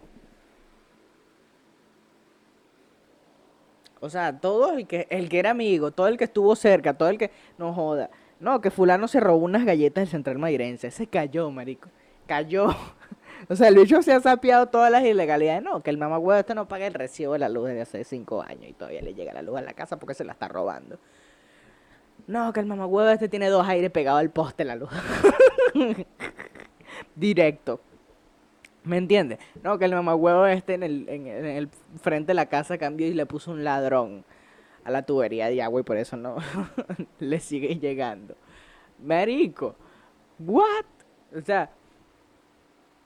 O 4.00 4.10
sea, 4.10 4.38
todo 4.38 4.72
el 4.72 4.86
que, 4.86 5.06
el 5.10 5.28
que 5.28 5.38
era 5.38 5.50
amigo, 5.50 5.90
todo 5.90 6.08
el 6.08 6.16
que 6.16 6.24
estuvo 6.24 6.54
cerca, 6.56 6.94
todo 6.94 7.08
el 7.08 7.18
que 7.18 7.30
no 7.58 7.72
joda. 7.72 8.10
No, 8.40 8.60
que 8.60 8.70
fulano 8.70 9.08
se 9.08 9.20
robó 9.20 9.44
unas 9.44 9.64
galletas 9.64 10.02
del 10.02 10.08
Central 10.08 10.38
Mairense. 10.38 10.90
Se 10.90 11.06
cayó, 11.06 11.50
marico. 11.50 11.88
Cayó. 12.26 12.68
O 13.48 13.54
sea, 13.54 13.68
el 13.68 13.76
bicho 13.76 14.02
se 14.02 14.12
ha 14.12 14.18
sapeado 14.18 14.66
todas 14.66 14.90
las 14.90 15.04
ilegalidades. 15.04 15.62
No, 15.62 15.80
que 15.80 15.90
el 15.90 15.96
mamá 15.96 16.18
huevo 16.18 16.38
este 16.38 16.56
no 16.56 16.66
paga 16.66 16.88
el 16.88 16.92
recibo 16.92 17.34
de 17.34 17.38
la 17.38 17.48
luz 17.48 17.68
desde 17.68 17.82
hace 17.82 18.04
cinco 18.04 18.42
años 18.42 18.64
y 18.68 18.72
todavía 18.72 19.00
le 19.00 19.14
llega 19.14 19.32
la 19.32 19.42
luz 19.42 19.58
a 19.58 19.62
la 19.62 19.74
casa 19.74 19.96
porque 19.96 20.14
se 20.14 20.24
la 20.24 20.32
está 20.32 20.48
robando. 20.48 20.98
No, 22.26 22.52
que 22.52 22.58
el 22.58 22.66
mamá 22.66 22.86
huevo 22.86 23.08
este 23.08 23.28
tiene 23.28 23.48
dos 23.48 23.66
aires 23.66 23.92
pegados 23.92 24.20
al 24.20 24.30
poste 24.30 24.64
la 24.64 24.74
luz. 24.74 24.90
Directo. 27.14 27.80
¿Me 28.88 28.97
entiendes? 28.97 29.38
No, 29.62 29.78
que 29.78 29.85
el 29.85 29.92
mamagüevo 29.92 30.47
este 30.47 30.75
en 30.75 30.83
el, 30.83 31.09
en, 31.09 31.26
el 31.26 31.68
frente 32.00 32.28
de 32.28 32.35
la 32.35 32.47
casa 32.47 32.78
cambió 32.78 33.07
y 33.07 33.12
le 33.12 33.26
puso 33.26 33.50
un 33.50 33.62
ladrón 33.62 34.25
a 34.83 34.90
la 34.90 35.02
tubería 35.02 35.49
de 35.49 35.61
agua 35.62 35.80
y 35.80 35.85
por 35.85 35.99
eso 35.99 36.16
no 36.16 36.38
le 37.21 37.38
sigue 37.38 37.78
llegando. 37.78 38.35
Marico, 39.04 39.76
what? 40.38 40.87
O 41.37 41.42
sea, 41.42 41.71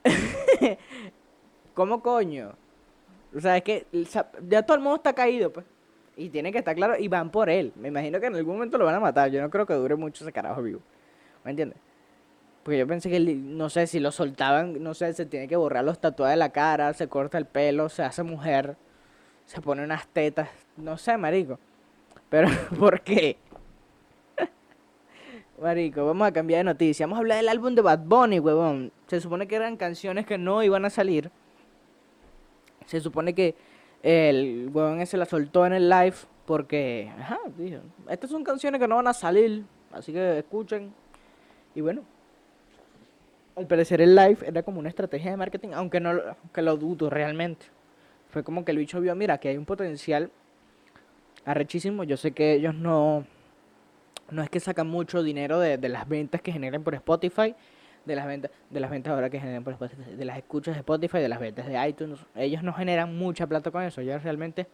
¿Cómo 1.73 2.01
coño? 2.01 2.53
O 3.35 3.41
sea, 3.41 3.57
es 3.57 3.63
que 3.63 3.85
ya 4.47 4.63
todo 4.63 4.77
el 4.77 4.83
mundo 4.83 4.97
está 4.97 5.13
caído, 5.13 5.51
pues. 5.51 5.65
Y 6.15 6.29
tiene 6.29 6.51
que 6.51 6.59
estar 6.59 6.75
claro, 6.75 6.95
y 6.97 7.07
van 7.07 7.29
por 7.29 7.49
él. 7.49 7.73
Me 7.75 7.87
imagino 7.87 8.19
que 8.19 8.27
en 8.27 8.35
algún 8.35 8.55
momento 8.55 8.77
lo 8.77 8.85
van 8.85 8.95
a 8.95 8.99
matar. 8.99 9.31
Yo 9.31 9.41
no 9.41 9.49
creo 9.49 9.65
que 9.65 9.73
dure 9.73 9.95
mucho 9.95 10.23
ese 10.23 10.31
carajo 10.31 10.61
vivo. 10.61 10.79
¿Me 11.43 11.51
entiendes? 11.51 11.77
Porque 12.63 12.79
yo 12.79 12.87
pensé 12.87 13.09
que, 13.09 13.19
no 13.19 13.69
sé, 13.69 13.87
si 13.87 13.99
lo 13.99 14.11
soltaban, 14.11 14.81
no 14.81 14.93
sé, 14.93 15.13
se 15.13 15.25
tiene 15.25 15.49
que 15.49 15.57
borrar 15.57 15.83
los 15.83 15.99
tatuajes 15.99 16.33
de 16.33 16.37
la 16.37 16.49
cara, 16.49 16.93
se 16.93 17.09
corta 17.09 17.37
el 17.37 17.45
pelo, 17.45 17.89
se 17.89 18.03
hace 18.03 18.23
mujer, 18.23 18.77
se 19.45 19.61
pone 19.61 19.83
unas 19.83 20.07
tetas, 20.07 20.49
no 20.77 20.97
sé, 20.97 21.17
marico. 21.17 21.59
Pero, 22.29 22.47
¿por 22.79 23.01
qué? 23.01 23.37
Marico, 25.61 26.05
vamos 26.05 26.27
a 26.27 26.31
cambiar 26.31 26.59
de 26.59 26.63
noticia. 26.63 27.05
Vamos 27.05 27.17
a 27.17 27.19
hablar 27.19 27.37
del 27.37 27.49
álbum 27.49 27.75
de 27.75 27.81
Bad 27.81 27.99
Bunny, 27.99 28.39
huevón. 28.39 28.91
Se 29.07 29.19
supone 29.19 29.47
que 29.47 29.55
eran 29.55 29.77
canciones 29.77 30.25
que 30.25 30.37
no 30.37 30.63
iban 30.63 30.85
a 30.85 30.89
salir. 30.89 31.29
Se 32.85 33.01
supone 33.01 33.35
que 33.35 33.55
el 34.01 34.69
huevón 34.73 34.99
ese 34.99 35.17
la 35.17 35.25
soltó 35.25 35.65
en 35.65 35.73
el 35.73 35.89
live 35.89 36.15
porque, 36.45 37.11
ajá, 37.19 37.39
dijo, 37.57 37.81
estas 38.09 38.29
son 38.29 38.43
canciones 38.43 38.79
que 38.79 38.87
no 38.87 38.95
van 38.95 39.07
a 39.07 39.13
salir, 39.13 39.63
así 39.91 40.11
que 40.11 40.39
escuchen. 40.39 40.93
Y 41.75 41.81
bueno, 41.81 42.03
al 43.55 43.67
parecer 43.67 44.01
el 44.01 44.15
live 44.15 44.37
era 44.45 44.63
como 44.63 44.79
una 44.79 44.89
estrategia 44.89 45.31
de 45.31 45.37
marketing, 45.37 45.69
aunque 45.73 45.99
no 45.99 46.11
aunque 46.41 46.61
lo 46.61 46.77
dudo 46.77 47.09
realmente. 47.09 47.65
Fue 48.29 48.43
como 48.43 48.65
que 48.65 48.71
el 48.71 48.77
bicho 48.77 48.99
vio, 48.99 49.15
mira, 49.15 49.37
que 49.37 49.49
hay 49.49 49.57
un 49.57 49.65
potencial 49.65 50.31
arrechísimo. 51.45 52.03
Yo 52.03 52.17
sé 52.17 52.31
que 52.31 52.53
ellos 52.53 52.73
no, 52.73 53.25
no 54.31 54.41
es 54.41 54.49
que 54.49 54.59
sacan 54.59 54.87
mucho 54.87 55.21
dinero 55.21 55.59
de, 55.59 55.77
de 55.77 55.89
las 55.89 56.07
ventas 56.07 56.41
que 56.41 56.51
generan 56.51 56.83
por 56.83 56.95
Spotify, 56.95 57.53
de 58.05 58.15
las 58.15 58.25
ventas, 58.25 58.51
de 58.69 58.79
las 58.79 58.89
ventas 58.89 59.13
ahora 59.13 59.29
que 59.29 59.39
generan 59.39 59.63
por 59.63 59.73
Spotify, 59.73 60.15
de 60.15 60.25
las 60.25 60.37
escuchas 60.37 60.73
de 60.75 60.79
Spotify, 60.79 61.19
de 61.19 61.29
las 61.29 61.39
ventas 61.39 61.67
de 61.67 61.87
iTunes. 61.87 62.19
Ellos 62.35 62.63
no 62.63 62.73
generan 62.73 63.15
mucha 63.17 63.45
plata 63.45 63.69
con 63.69 63.83
eso. 63.83 64.01
Ellos 64.01 64.23
realmente 64.23 64.67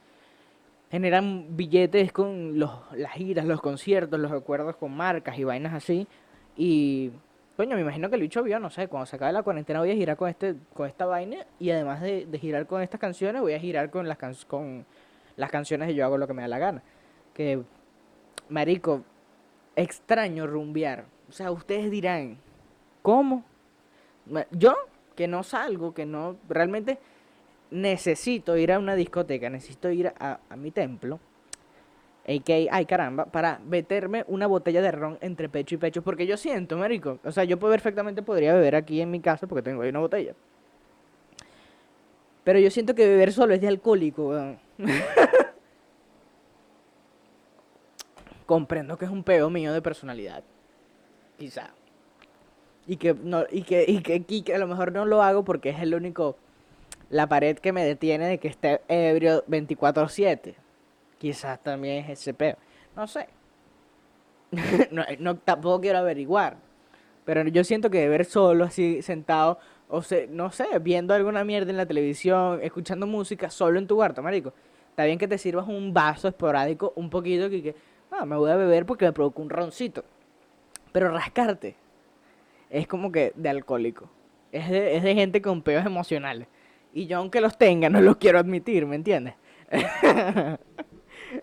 generan 0.90 1.58
billetes 1.58 2.12
con 2.12 2.58
los, 2.58 2.72
las 2.94 3.12
giras, 3.12 3.46
los 3.46 3.62
conciertos, 3.62 4.20
los 4.20 4.32
acuerdos 4.32 4.76
con 4.78 4.96
marcas 4.96 5.38
y 5.38 5.44
vainas 5.44 5.74
así. 5.74 6.08
Y 6.56 7.12
coño, 7.60 7.76
me 7.76 7.82
imagino 7.82 8.08
que 8.10 8.16
el 8.16 8.22
bicho 8.22 8.42
vio, 8.42 8.58
no 8.58 8.70
sé, 8.70 8.88
cuando 8.88 9.06
se 9.06 9.18
acabe 9.18 9.34
la 9.34 9.44
cuarentena 9.44 9.80
voy 9.82 9.92
a 9.92 9.94
girar 9.94 10.16
con 10.16 10.30
este, 10.30 10.56
con 10.74 10.88
esta 10.88 11.06
vaina 11.06 11.46
y 11.60 11.72
además 11.72 12.00
de, 12.00 12.26
de 12.26 12.40
girar 12.40 12.66
con 12.68 12.82
estas 12.82 13.02
canciones, 13.02 13.42
voy 13.42 13.52
a 13.52 13.60
girar 13.60 13.90
con 13.90 14.08
las 14.08 14.18
can- 14.18 14.34
con 14.48 14.86
las 15.36 15.52
canciones 15.52 15.90
de 15.90 15.94
yo 15.94 16.06
hago 16.06 16.18
lo 16.18 16.26
que 16.26 16.34
me 16.34 16.42
da 16.42 16.48
la 16.48 16.58
gana. 16.58 16.82
Que 17.34 17.62
marico, 18.48 19.04
extraño 19.76 20.48
rumbear. 20.48 21.04
O 21.28 21.34
sea, 21.34 21.52
ustedes 21.52 21.92
dirán, 21.92 22.38
¿cómo? 23.02 23.44
Yo, 24.52 24.74
que 25.18 25.28
no 25.28 25.44
salgo, 25.44 25.94
que 25.94 26.06
no, 26.06 26.38
realmente 26.48 26.98
necesito 27.72 28.56
ir 28.56 28.72
a 28.72 28.80
una 28.80 28.96
discoteca, 28.96 29.50
necesito 29.50 29.92
ir 29.92 30.14
a, 30.18 30.40
a 30.50 30.56
mi 30.56 30.72
templo, 30.72 31.20
a.k.a. 32.30 32.76
ay 32.76 32.86
caramba, 32.86 33.26
para 33.26 33.60
meterme 33.60 34.24
una 34.28 34.46
botella 34.46 34.82
de 34.82 34.92
ron 34.92 35.18
entre 35.22 35.50
pecho 35.50 35.76
y 35.76 35.78
pecho, 35.80 36.04
porque 36.04 36.28
yo 36.28 36.38
siento, 36.38 36.78
marico, 36.78 37.20
o 37.24 37.32
sea, 37.32 37.44
yo 37.44 37.60
perfectamente 37.60 38.22
podría 38.22 38.54
beber 38.54 38.76
aquí 38.76 39.02
en 39.02 39.10
mi 39.10 39.20
casa 39.20 39.48
porque 39.48 39.64
tengo 39.64 39.82
ahí 39.82 39.90
una 39.90 40.00
botella. 40.00 40.34
Pero 42.44 42.60
yo 42.60 42.70
siento 42.72 42.96
que 42.96 43.08
beber 43.08 43.34
solo 43.34 43.54
es 43.54 43.62
de 43.62 43.68
alcohólico, 43.68 44.30
weón. 44.30 44.60
Comprendo 48.46 48.98
que 48.98 49.06
es 49.06 49.12
un 49.12 49.24
peo 49.24 49.50
mío 49.50 49.74
de 49.74 49.82
personalidad. 49.82 50.44
Quizá. 51.38 51.72
Y 52.88 52.98
que, 52.98 53.14
no, 53.14 53.44
y, 53.52 53.62
que, 53.62 53.86
y, 53.88 54.02
que, 54.02 54.24
y 54.28 54.42
que 54.42 54.56
a 54.56 54.58
lo 54.58 54.68
mejor 54.68 54.92
no 54.92 55.06
lo 55.06 55.22
hago 55.22 55.44
porque 55.44 55.70
es 55.70 55.80
el 55.80 55.94
único. 55.94 56.38
La 57.12 57.28
pared 57.28 57.58
que 57.58 57.72
me 57.72 57.84
detiene 57.84 58.28
de 58.28 58.40
que 58.40 58.48
esté 58.48 58.82
ebrio 58.88 59.46
24-7. 59.46 60.56
Quizás 61.20 61.62
también 61.62 62.06
es 62.06 62.20
ese 62.20 62.34
peo. 62.34 62.58
No 62.96 63.06
sé. 63.06 63.28
no, 65.20 65.38
tampoco 65.38 65.82
quiero 65.82 66.00
averiguar. 66.00 66.58
Pero 67.26 67.48
yo 67.50 67.64
siento 67.64 67.92
que 67.92 68.00
beber 68.00 68.26
solo, 68.26 68.64
así 68.64 69.04
sentado, 69.04 69.60
o 69.88 70.02
se, 70.02 70.28
no 70.28 70.52
sé, 70.52 70.66
viendo 70.82 71.14
alguna 71.14 71.44
mierda 71.44 71.70
en 71.70 71.78
la 71.78 71.86
televisión, 71.86 72.60
escuchando 72.64 73.06
música 73.06 73.52
solo 73.52 73.78
en 73.78 73.86
tu 73.86 73.96
cuarto, 73.96 74.24
marico. 74.24 74.54
Está 74.90 75.04
bien 75.06 75.20
que 75.20 75.28
te 75.28 75.38
sirvas 75.38 75.68
un 75.68 75.94
vaso 75.94 76.28
esporádico, 76.28 76.94
un 76.96 77.10
poquito, 77.10 77.50
que, 77.50 77.62
que 77.62 77.76
ah, 78.12 78.26
me 78.26 78.36
voy 78.36 78.50
a 78.50 78.56
beber 78.56 78.86
porque 78.86 79.06
me 79.06 79.14
provoca 79.14 79.42
un 79.42 79.50
roncito. 79.50 80.04
Pero 80.92 81.12
rascarte 81.12 81.76
es 82.70 82.88
como 82.88 83.12
que 83.12 83.34
de 83.36 83.50
alcohólico. 83.50 84.10
Es 84.52 84.70
de, 84.70 84.96
es 84.96 85.04
de 85.04 85.14
gente 85.14 85.42
con 85.42 85.62
peos 85.62 85.86
emocionales. 85.86 86.48
Y 86.94 87.06
yo, 87.06 87.18
aunque 87.18 87.42
los 87.42 87.58
tenga, 87.58 87.90
no 87.90 88.02
los 88.02 88.18
quiero 88.18 88.40
admitir, 88.40 88.86
¿me 88.86 88.96
entiendes? 88.96 89.36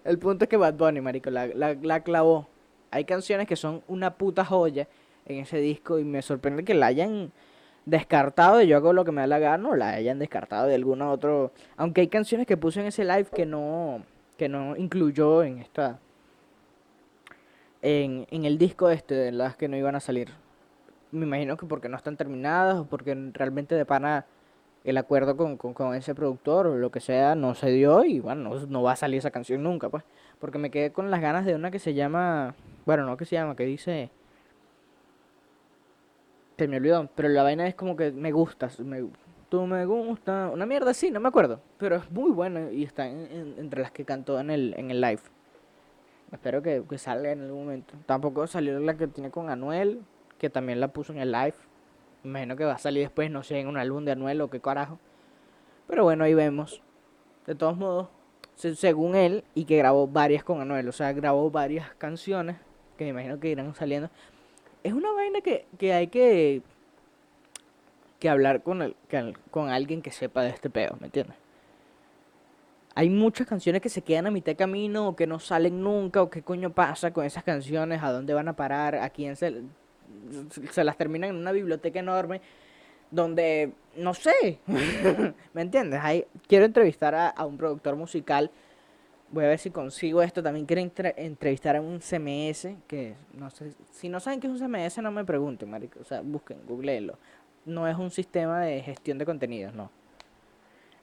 El 0.05 0.18
punto 0.18 0.44
es 0.44 0.49
que 0.49 0.57
Bad 0.57 0.75
Bunny, 0.75 1.01
marico, 1.01 1.31
la, 1.31 1.46
la, 1.46 1.75
la 1.75 2.01
clavó. 2.01 2.49
Hay 2.90 3.05
canciones 3.05 3.46
que 3.46 3.57
son 3.57 3.83
una 3.88 4.14
puta 4.14 4.44
joya 4.44 4.88
en 5.27 5.38
ese 5.38 5.59
disco 5.59 5.99
y 5.99 6.05
me 6.05 6.22
sorprende 6.22 6.64
que 6.64 6.75
la 6.75 6.87
hayan 6.87 7.33
descartado 7.85 8.59
de 8.59 8.66
yo 8.66 8.77
hago 8.77 8.92
lo 8.92 9.05
que 9.05 9.12
me 9.12 9.20
da 9.20 9.27
la 9.29 9.38
gana 9.38 9.68
o 9.68 9.77
la 9.77 9.90
hayan 9.90 10.18
descartado 10.18 10.66
de 10.66 10.75
alguna 10.75 11.09
otro 11.11 11.53
aunque 11.77 12.01
hay 12.01 12.09
canciones 12.09 12.46
que 12.46 12.57
puse 12.57 12.81
en 12.81 12.87
ese 12.87 13.05
live 13.05 13.27
que 13.33 13.46
no 13.46 14.03
que 14.37 14.49
no 14.49 14.77
incluyó 14.77 15.44
en 15.44 15.59
esta 15.59 16.01
en, 17.83 18.27
en 18.31 18.44
el 18.44 18.59
disco 18.59 18.90
este 18.90 19.14
de 19.14 19.31
las 19.31 19.57
que 19.57 19.68
no 19.68 19.77
iban 19.77 19.94
a 19.94 20.01
salir 20.01 20.31
me 21.12 21.27
imagino 21.27 21.57
que 21.57 21.66
porque 21.66 21.88
no 21.88 21.96
están 21.96 22.16
terminadas 22.16 22.77
o 22.77 22.87
porque 22.87 23.16
realmente 23.33 23.77
de 23.77 23.85
pana 23.85 24.27
el 24.87 24.96
acuerdo 24.96 25.37
con, 25.37 25.57
con, 25.59 25.94
ese 25.94 26.14
productor 26.14 26.66
o 26.68 26.77
lo 26.77 26.90
que 26.90 27.01
sea 27.01 27.35
no 27.35 27.55
se 27.55 27.70
dio 27.70 28.05
y 28.05 28.20
bueno 28.20 28.51
no, 28.55 28.66
no 28.66 28.83
va 28.83 28.92
a 28.92 28.96
salir 28.96 29.18
esa 29.18 29.31
canción 29.31 29.62
nunca 29.62 29.88
pues 29.90 30.05
porque 30.40 30.59
me 30.59 30.70
quedé 30.70 30.92
con 30.92 31.11
las 31.11 31.20
ganas 31.20 31.44
de 31.44 31.55
una 31.55 31.70
que 31.70 31.79
se 31.79 31.92
llama 31.94 32.55
bueno 32.87 33.05
no 33.05 33.16
que 33.16 33.25
se 33.27 33.37
llama 33.37 33.57
que 33.57 33.64
dice 33.64 34.11
se 36.59 36.68
me 36.68 36.79
olvidó, 36.79 37.09
pero 37.14 37.29
la 37.29 37.42
vaina 37.42 37.66
es 37.66 37.75
como 37.75 37.96
que 37.96 38.12
me 38.12 38.33
gustas, 38.33 38.81
me, 38.81 39.07
tú 39.51 39.66
me 39.66 39.85
gusta, 39.85 40.51
una 40.53 40.64
mierda 40.64 40.90
así, 40.92 41.11
no 41.11 41.20
me 41.20 41.29
acuerdo, 41.29 41.61
pero 41.79 41.96
es 41.96 42.11
muy 42.11 42.31
buena 42.31 42.70
y 42.72 42.83
está 42.85 43.07
en- 43.07 43.29
en- 43.31 43.55
entre 43.59 43.83
las 43.83 43.90
que 43.90 44.05
cantó 44.07 44.40
en 44.40 44.51
el, 44.51 44.75
en 44.79 44.90
el 44.90 45.01
live. 45.01 45.20
Espero 46.33 46.62
que, 46.62 46.83
que 46.88 46.99
salga 46.99 47.31
en 47.31 47.42
algún 47.42 47.64
momento. 47.66 47.94
Tampoco 48.07 48.46
salió 48.46 48.79
la 48.81 48.96
que 48.96 49.07
tiene 49.07 49.31
con 49.31 49.49
Anuel, 49.51 50.01
que 50.38 50.51
también 50.51 50.81
la 50.81 50.88
puso 50.88 51.12
en 51.12 51.18
el 51.18 51.31
live. 51.31 51.55
Imagino 52.26 52.56
que 52.56 52.64
va 52.64 52.72
a 52.74 52.78
salir 52.78 53.02
después, 53.02 53.30
no 53.30 53.42
sé, 53.42 53.60
en 53.60 53.68
un 53.68 53.76
álbum 53.78 54.04
de 54.04 54.12
Anuel 54.12 54.40
o 54.40 54.50
qué 54.50 54.60
carajo. 54.60 54.98
Pero 55.86 56.04
bueno, 56.04 56.24
ahí 56.24 56.34
vemos. 56.34 56.82
De 57.46 57.54
todos 57.54 57.76
modos, 57.76 58.08
se- 58.56 58.74
según 58.74 59.14
él, 59.14 59.44
y 59.54 59.64
que 59.64 59.76
grabó 59.76 60.06
varias 60.08 60.42
con 60.44 60.60
Anuel, 60.60 60.88
o 60.88 60.92
sea, 60.92 61.12
grabó 61.12 61.50
varias 61.50 61.94
canciones 61.96 62.56
que 62.98 63.04
me 63.04 63.10
imagino 63.10 63.38
que 63.38 63.48
irán 63.50 63.74
saliendo 63.74 64.08
es 64.82 64.92
una 64.92 65.12
vaina 65.12 65.40
que, 65.40 65.66
que 65.78 65.92
hay 65.92 66.06
que, 66.06 66.62
que 68.20 68.28
hablar 68.28 68.62
con, 68.62 68.82
el, 68.82 68.96
con 69.50 69.68
alguien 69.68 70.00
que 70.00 70.10
sepa 70.12 70.42
de 70.42 70.50
este 70.50 70.70
pedo, 70.70 70.96
¿me 71.00 71.06
entiendes? 71.06 71.36
Hay 72.94 73.10
muchas 73.10 73.46
canciones 73.46 73.82
que 73.82 73.88
se 73.88 74.00
quedan 74.02 74.26
a 74.26 74.30
mitad 74.30 74.52
de 74.52 74.56
camino 74.56 75.08
o 75.08 75.16
que 75.16 75.26
no 75.26 75.38
salen 75.38 75.82
nunca 75.82 76.22
o 76.22 76.30
qué 76.30 76.42
coño 76.42 76.70
pasa 76.70 77.12
con 77.12 77.24
esas 77.24 77.42
canciones, 77.44 78.02
a 78.02 78.12
dónde 78.12 78.32
van 78.32 78.48
a 78.48 78.54
parar, 78.56 78.94
a 78.94 79.10
quién 79.10 79.36
se, 79.36 79.64
se 80.70 80.84
las 80.84 80.96
terminan 80.96 81.30
en 81.30 81.36
una 81.36 81.52
biblioteca 81.52 82.00
enorme 82.00 82.40
donde, 83.10 83.72
no 83.96 84.14
sé, 84.14 84.58
¿me 85.54 85.62
entiendes? 85.62 86.00
Hay, 86.02 86.26
quiero 86.48 86.64
entrevistar 86.64 87.14
a, 87.14 87.28
a 87.28 87.46
un 87.46 87.56
productor 87.56 87.96
musical 87.96 88.50
Voy 89.28 89.44
a 89.44 89.48
ver 89.48 89.58
si 89.58 89.70
consigo 89.70 90.22
esto. 90.22 90.42
También 90.42 90.66
quiero 90.66 90.82
entre- 90.82 91.14
entrevistar 91.16 91.76
a 91.76 91.80
un 91.80 92.00
CMS, 92.00 92.76
que 92.86 93.14
no 93.34 93.50
sé, 93.50 93.72
si 93.92 94.08
no 94.08 94.20
saben 94.20 94.40
qué 94.40 94.46
es 94.46 94.52
un 94.52 94.58
CMS, 94.58 94.98
no 95.02 95.10
me 95.10 95.24
pregunten, 95.24 95.68
marico. 95.68 95.98
O 96.00 96.04
sea, 96.04 96.20
busquen, 96.20 96.58
googleenlo. 96.66 97.18
No 97.64 97.88
es 97.88 97.96
un 97.96 98.10
sistema 98.10 98.60
de 98.60 98.80
gestión 98.82 99.18
de 99.18 99.26
contenidos, 99.26 99.74
no. 99.74 99.90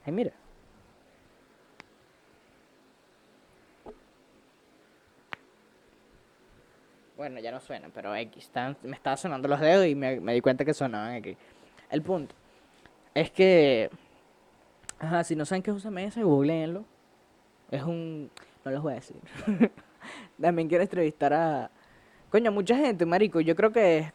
Ay, 0.06 0.14
mira. 0.14 0.32
Bueno, 7.24 7.40
ya 7.40 7.54
no 7.54 7.62
suena, 7.62 7.88
pero 7.94 8.14
X. 8.14 8.44
están- 8.44 8.76
me 8.84 8.98
estaba 8.98 9.16
sonando 9.16 9.48
los 9.48 9.62
dedos 9.62 9.86
y 9.86 9.96
me, 9.96 10.20
me 10.20 10.34
di 10.34 10.42
cuenta 10.42 10.66
que 10.66 10.74
sonaban 10.74 11.14
aquí. 11.14 11.38
El 11.90 12.02
punto 12.02 12.36
es 13.14 13.32
que... 13.32 13.90
Ajá, 15.00 15.24
si 15.24 15.34
no 15.34 15.46
saben 15.46 15.64
qué 15.64 15.72
es 15.72 15.82
CMS, 15.82 16.18
googleenlo. 16.22 16.84
Es 17.72 17.82
un... 17.84 18.30
No 18.66 18.72
les 18.72 18.82
voy 18.82 18.92
a 18.92 18.96
decir. 18.96 19.16
También 20.42 20.68
quiero 20.68 20.82
entrevistar 20.84 21.34
a... 21.34 21.72
Coño, 22.30 22.52
mucha 22.52 22.76
gente, 22.76 23.06
marico. 23.06 23.40
Yo 23.40 23.56
creo 23.56 23.72
que 23.72 24.12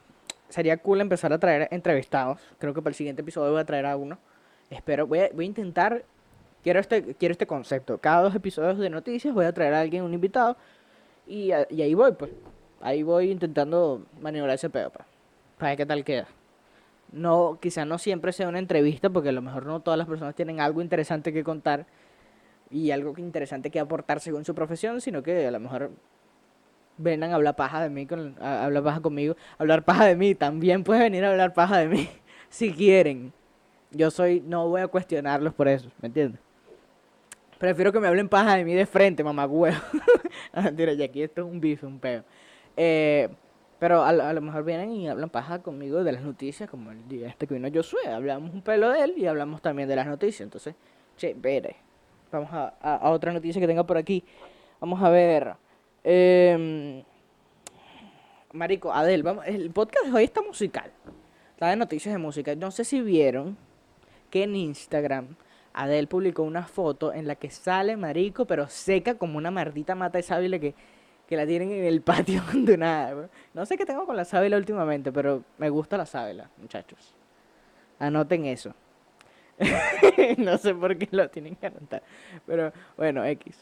sería 0.50 0.76
cool 0.76 1.00
empezar 1.00 1.32
a 1.32 1.38
traer 1.38 1.66
entrevistados. 1.70 2.38
Creo 2.58 2.74
que 2.74 2.82
para 2.82 2.90
el 2.90 2.94
siguiente 2.94 3.22
episodio 3.22 3.52
voy 3.52 3.60
a 3.62 3.64
traer 3.64 3.86
a 3.86 3.96
uno. 3.96 4.18
Espero, 4.68 5.06
voy 5.06 5.20
a, 5.20 5.30
voy 5.32 5.46
a 5.46 5.48
intentar... 5.48 6.04
Quiero 6.62 6.78
este, 6.78 7.14
quiero 7.14 7.32
este 7.32 7.46
concepto. 7.46 7.96
Cada 7.96 8.20
dos 8.24 8.34
episodios 8.34 8.76
de 8.76 8.90
noticias 8.90 9.32
voy 9.32 9.46
a 9.46 9.52
traer 9.54 9.72
a 9.72 9.80
alguien, 9.80 10.02
un 10.04 10.12
invitado. 10.12 10.58
Y, 11.26 11.52
y 11.70 11.80
ahí 11.80 11.94
voy, 11.94 12.12
pues. 12.12 12.30
Ahí 12.80 13.02
voy 13.02 13.30
intentando 13.30 14.02
maniobrar 14.20 14.54
ese 14.54 14.70
pedo, 14.70 14.90
pues. 14.90 15.06
Para 15.58 15.70
ver 15.70 15.78
qué 15.78 15.86
tal 15.86 16.04
queda. 16.04 16.28
No, 17.12 17.58
quizá 17.60 17.84
no 17.84 17.98
siempre 17.98 18.32
sea 18.32 18.48
una 18.48 18.58
entrevista, 18.58 19.10
porque 19.10 19.30
a 19.30 19.32
lo 19.32 19.42
mejor 19.42 19.66
no 19.66 19.80
todas 19.80 19.98
las 19.98 20.06
personas 20.06 20.34
tienen 20.34 20.60
algo 20.60 20.82
interesante 20.82 21.32
que 21.32 21.42
contar 21.42 21.86
y 22.70 22.90
algo 22.90 23.14
interesante 23.16 23.70
que 23.70 23.80
aportar 23.80 24.20
según 24.20 24.44
su 24.44 24.54
profesión, 24.54 25.00
sino 25.00 25.22
que 25.22 25.46
a 25.46 25.50
lo 25.50 25.60
mejor 25.60 25.90
vengan 26.98 27.30
a 27.30 27.36
hablar 27.36 27.56
paja 27.56 27.82
de 27.82 27.90
mí, 27.90 28.06
a, 28.40 28.64
hablar 28.64 28.82
paja 28.82 29.00
conmigo, 29.00 29.36
hablar 29.56 29.84
paja 29.84 30.04
de 30.04 30.16
mí, 30.16 30.34
también 30.34 30.84
pueden 30.84 31.04
venir 31.04 31.24
a 31.24 31.30
hablar 31.30 31.54
paja 31.54 31.78
de 31.78 31.88
mí, 31.88 32.08
si 32.50 32.72
quieren. 32.72 33.32
Yo 33.90 34.10
soy, 34.10 34.42
no 34.44 34.68
voy 34.68 34.82
a 34.82 34.88
cuestionarlos 34.88 35.54
por 35.54 35.66
eso, 35.66 35.90
¿me 36.02 36.08
entiendes? 36.08 36.40
Prefiero 37.58 37.90
que 37.90 37.98
me 37.98 38.06
hablen 38.06 38.28
paja 38.28 38.56
de 38.56 38.64
mí 38.64 38.74
de 38.74 38.86
frente, 38.86 39.24
mamá 39.24 39.46
huevo. 39.46 39.76
y 40.54 41.02
aquí 41.02 41.22
esto 41.22 41.40
es 41.40 41.46
un 41.46 41.60
bife, 41.60 41.86
un 41.86 41.98
peo. 41.98 42.22
Eh, 42.80 43.28
pero 43.80 44.04
a, 44.04 44.12
lo 44.12 44.40
mejor 44.40 44.64
vienen 44.64 44.92
y 44.92 45.08
hablan 45.08 45.30
paja 45.30 45.60
conmigo 45.60 46.04
de 46.04 46.12
las 46.12 46.22
noticias, 46.22 46.70
como 46.70 46.92
el 46.92 47.08
día 47.08 47.28
este 47.28 47.46
que 47.46 47.54
vino 47.54 47.68
Josué. 47.72 48.08
Hablamos 48.08 48.54
un 48.54 48.62
pelo 48.62 48.90
de 48.90 49.02
él 49.02 49.14
y 49.16 49.26
hablamos 49.26 49.60
también 49.60 49.88
de 49.88 49.96
las 49.96 50.06
noticias. 50.06 50.42
Entonces, 50.42 50.74
che, 51.16 51.34
vere. 51.36 51.76
Vamos 52.30 52.50
a, 52.52 52.68
a, 52.80 53.10
otra 53.10 53.32
noticia 53.32 53.60
que 53.60 53.66
tenga 53.66 53.84
por 53.84 53.96
aquí. 53.96 54.24
Vamos 54.80 55.02
a 55.02 55.10
ver. 55.10 55.54
Eh, 56.04 57.02
Marico, 58.52 58.92
Adel, 58.92 59.22
vamos, 59.22 59.44
el 59.46 59.70
podcast 59.70 60.06
de 60.06 60.12
hoy 60.12 60.24
está 60.24 60.40
musical. 60.40 60.90
Está 61.50 61.68
de 61.70 61.76
noticias 61.76 62.14
de 62.14 62.18
música. 62.18 62.54
No 62.54 62.70
sé 62.70 62.84
si 62.84 63.00
vieron 63.00 63.56
que 64.30 64.44
en 64.44 64.54
Instagram 64.54 65.36
Adel 65.72 66.08
publicó 66.08 66.42
una 66.42 66.66
foto 66.66 67.12
en 67.12 67.26
la 67.26 67.36
que 67.36 67.50
sale 67.50 67.96
Marico, 67.96 68.46
pero 68.46 68.68
seca 68.68 69.16
como 69.16 69.38
una 69.38 69.50
maldita 69.50 69.94
mata 69.94 70.18
de 70.18 70.22
sábila 70.22 70.58
que, 70.58 70.74
que 71.28 71.36
la 71.36 71.46
tienen 71.46 71.70
en 71.70 71.84
el 71.84 72.00
patio 72.02 72.40
abandonada. 72.40 73.28
No 73.54 73.66
sé 73.66 73.76
qué 73.76 73.84
tengo 73.84 74.06
con 74.06 74.16
la 74.16 74.24
sábila 74.24 74.56
últimamente, 74.56 75.12
pero 75.12 75.44
me 75.58 75.68
gusta 75.68 75.96
la 75.96 76.06
sábila, 76.06 76.50
muchachos. 76.56 77.14
Anoten 77.98 78.46
eso. 78.46 78.74
no 80.38 80.56
sé 80.56 80.74
por 80.74 80.96
qué 80.96 81.08
lo 81.10 81.28
tienen 81.28 81.54
que 81.56 81.66
anotar. 81.66 82.02
Pero 82.46 82.72
bueno, 82.96 83.24
X. 83.24 83.56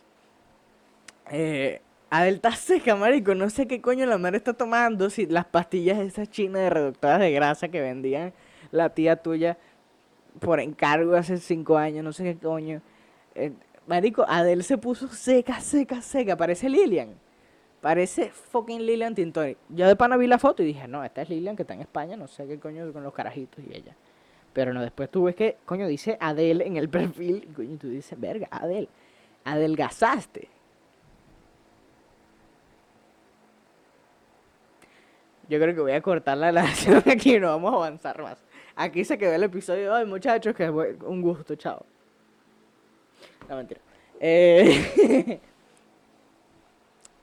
Eh, 1.30 1.80
Adel 2.10 2.36
está 2.36 2.52
seca, 2.52 2.94
marico. 2.94 3.34
No 3.34 3.50
sé 3.50 3.66
qué 3.66 3.80
coño 3.80 4.06
la 4.06 4.18
madre 4.18 4.36
está 4.36 4.52
tomando. 4.52 5.10
Si 5.10 5.26
las 5.26 5.46
pastillas 5.46 5.98
esas 5.98 6.30
chinas 6.30 6.62
de 6.62 6.70
reductoras 6.70 7.18
de 7.18 7.32
grasa 7.32 7.68
que 7.68 7.80
vendían 7.80 8.32
la 8.70 8.90
tía 8.90 9.16
tuya 9.16 9.58
por 10.38 10.60
encargo 10.60 11.14
hace 11.14 11.38
cinco 11.38 11.78
años, 11.78 12.04
no 12.04 12.12
sé 12.12 12.22
qué 12.24 12.36
coño. 12.36 12.82
Eh, 13.34 13.52
marico, 13.86 14.24
Adel 14.28 14.62
se 14.62 14.76
puso 14.78 15.08
seca, 15.08 15.60
seca, 15.60 16.02
seca. 16.02 16.36
Parece 16.36 16.68
Lilian. 16.68 17.25
Parece 17.86 18.30
fucking 18.32 18.84
Lilian 18.84 19.14
Tintori. 19.14 19.56
Yo 19.68 19.86
de 19.86 19.94
pana 19.94 20.16
vi 20.16 20.26
la 20.26 20.40
foto 20.40 20.60
y 20.60 20.66
dije, 20.66 20.88
no, 20.88 21.04
esta 21.04 21.22
es 21.22 21.28
Lilian 21.28 21.54
que 21.54 21.62
está 21.62 21.74
en 21.74 21.82
España, 21.82 22.16
no 22.16 22.26
sé 22.26 22.44
qué 22.48 22.58
coño 22.58 22.92
con 22.92 23.04
los 23.04 23.14
carajitos 23.14 23.64
y 23.64 23.76
ella. 23.76 23.94
Pero 24.52 24.74
no, 24.74 24.82
después 24.82 25.08
tú 25.08 25.22
ves 25.22 25.36
que, 25.36 25.58
coño, 25.64 25.86
dice 25.86 26.18
Adel 26.18 26.62
en 26.62 26.76
el 26.76 26.88
perfil. 26.90 27.48
Coño, 27.54 27.78
tú 27.78 27.88
dices, 27.88 28.18
verga, 28.18 28.48
Adel, 28.50 28.88
adelgazaste. 29.44 30.48
Yo 35.48 35.60
creo 35.60 35.72
que 35.72 35.80
voy 35.80 35.92
a 35.92 36.02
cortar 36.02 36.38
la 36.38 36.48
relación 36.48 37.04
aquí 37.08 37.36
y 37.36 37.38
no 37.38 37.50
vamos 37.50 37.72
a 37.72 37.76
avanzar 37.76 38.20
más. 38.20 38.42
Aquí 38.74 39.04
se 39.04 39.16
quedó 39.16 39.32
el 39.32 39.44
episodio. 39.44 39.94
Ay, 39.94 40.06
muchachos, 40.06 40.56
que 40.56 40.68
un 40.68 41.22
gusto, 41.22 41.54
chao. 41.54 41.86
No, 43.48 43.54
mentira. 43.54 43.80
Eh... 44.18 45.40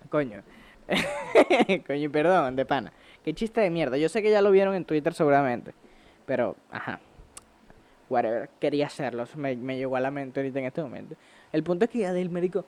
Coño. 0.09 0.43
Coño, 1.87 2.11
perdón, 2.11 2.55
de 2.55 2.65
pana. 2.65 2.91
Qué 3.23 3.33
chiste 3.33 3.61
de 3.61 3.69
mierda. 3.69 3.97
Yo 3.97 4.09
sé 4.09 4.21
que 4.21 4.31
ya 4.31 4.41
lo 4.41 4.51
vieron 4.51 4.75
en 4.75 4.85
Twitter 4.85 5.13
seguramente. 5.13 5.73
Pero, 6.25 6.55
ajá 6.71 6.99
whatever, 8.13 8.49
quería 8.59 8.87
hacerlo, 8.87 9.25
me, 9.35 9.55
me 9.55 9.77
llegó 9.77 9.95
a 9.95 9.99
la 9.99 10.11
mente 10.11 10.39
ahorita 10.39 10.59
en 10.59 10.65
este 10.65 10.81
momento. 10.81 11.15
El 11.51 11.63
punto 11.63 11.85
es 11.85 11.91
que 11.91 11.99
ya 11.99 12.13
del 12.13 12.29
médico, 12.29 12.65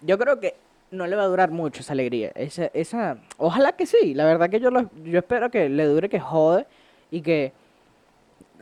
yo 0.00 0.18
creo 0.18 0.40
que 0.40 0.54
no 0.90 1.06
le 1.06 1.16
va 1.16 1.22
a 1.22 1.26
durar 1.26 1.50
mucho 1.50 1.80
esa 1.80 1.92
alegría, 1.92 2.32
esa, 2.34 2.66
esa, 2.66 3.18
ojalá 3.38 3.72
que 3.72 3.86
sí, 3.86 4.14
la 4.14 4.24
verdad 4.24 4.50
que 4.50 4.60
yo, 4.60 4.70
lo, 4.70 4.90
yo 5.04 5.18
espero 5.18 5.50
que 5.50 5.68
le 5.68 5.84
dure, 5.84 6.08
que 6.08 6.20
jode 6.20 6.66
y 7.10 7.22
que 7.22 7.52